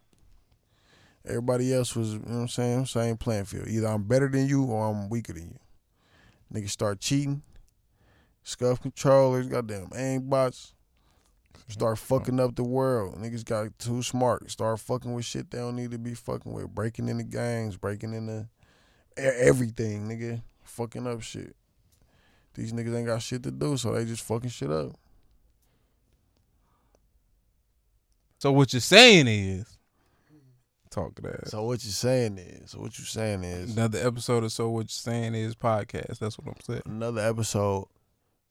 [1.26, 3.68] Everybody else was, you know what I'm saying, same playing field.
[3.68, 5.60] Either I'm better than you or I'm weaker than you.
[6.54, 7.42] Niggas start cheating,
[8.44, 10.74] scuff controllers, goddamn aim bots,
[11.70, 13.16] start fucking up the world.
[13.16, 16.70] Niggas got too smart, start fucking with shit they don't need to be fucking with,
[16.70, 18.48] breaking into gangs, breaking into
[19.16, 21.56] everything, nigga fucking up shit.
[22.56, 24.96] These niggas ain't got shit to do, so they just fucking shit up.
[28.40, 29.73] So what you're saying is,
[30.94, 31.50] talk that.
[31.50, 34.84] So what you saying is, so what you saying is, Another episode of So What
[34.84, 36.20] You're Saying Is podcast.
[36.20, 36.84] That's what I'm saying.
[36.86, 37.88] another episode.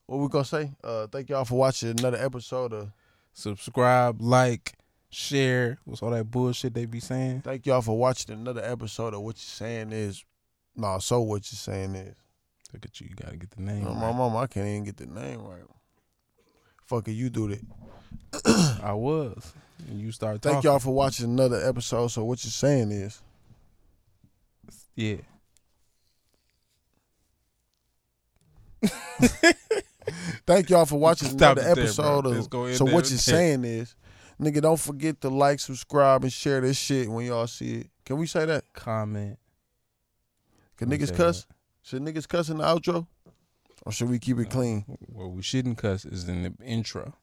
[0.06, 0.72] What we gonna say?
[0.82, 2.90] Uh, thank y'all for watching another episode of.
[3.34, 4.74] Subscribe, like,
[5.08, 5.78] share.
[5.84, 7.42] What's all that bullshit they be saying?
[7.42, 10.22] Thank y'all for watching another episode of what you saying is.
[10.76, 12.14] Nah, so what you saying is.
[12.72, 13.08] Look at you.
[13.08, 13.84] You gotta get the name.
[13.84, 14.14] My right.
[14.14, 15.62] mama, I can't even get the name right.
[16.86, 18.80] Fuck it, you do that.
[18.82, 19.54] I was.
[19.88, 20.70] And you start Thank talking.
[20.70, 22.08] y'all for watching another episode.
[22.08, 23.20] So what you're saying is.
[24.94, 25.16] Yeah.
[30.46, 32.30] Thank y'all for watching Stop another it there, episode bro.
[32.32, 32.50] Let's of.
[32.50, 33.94] go in So there what you're saying is,
[34.40, 37.90] nigga, don't forget to like, subscribe, and share this shit when y'all see it.
[38.04, 38.64] Can we say that?
[38.72, 39.38] Comment.
[40.76, 41.46] Can Let me niggas say cuss?
[41.82, 43.06] Should niggas cuss in the outro?
[43.84, 44.84] Or should we keep it uh, clean?
[45.08, 47.14] Well, we shouldn't cuss is in the intro.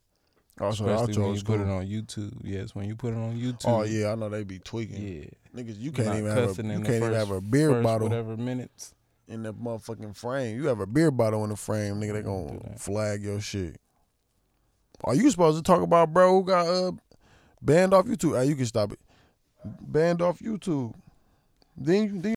[0.60, 2.34] Also, Especially when you is put it on YouTube.
[2.44, 3.66] Yes, when you put it on YouTube.
[3.66, 5.02] Oh yeah, I know they be tweaking.
[5.02, 5.62] Yeah.
[5.62, 7.84] Niggas, you can't even have a, you in can't the even have a beer first
[7.84, 8.94] bottle Whatever minutes.
[9.28, 10.58] in the motherfucking frame.
[10.58, 12.14] You have a beer bottle in the frame, nigga.
[12.14, 13.78] They gonna flag your shit.
[15.04, 16.92] Are you supposed to talk about bro who got uh
[17.62, 18.38] banned off YouTube?
[18.38, 19.00] Hey, you can stop it.
[19.64, 20.94] Banned off YouTube.
[21.78, 22.36] Then you then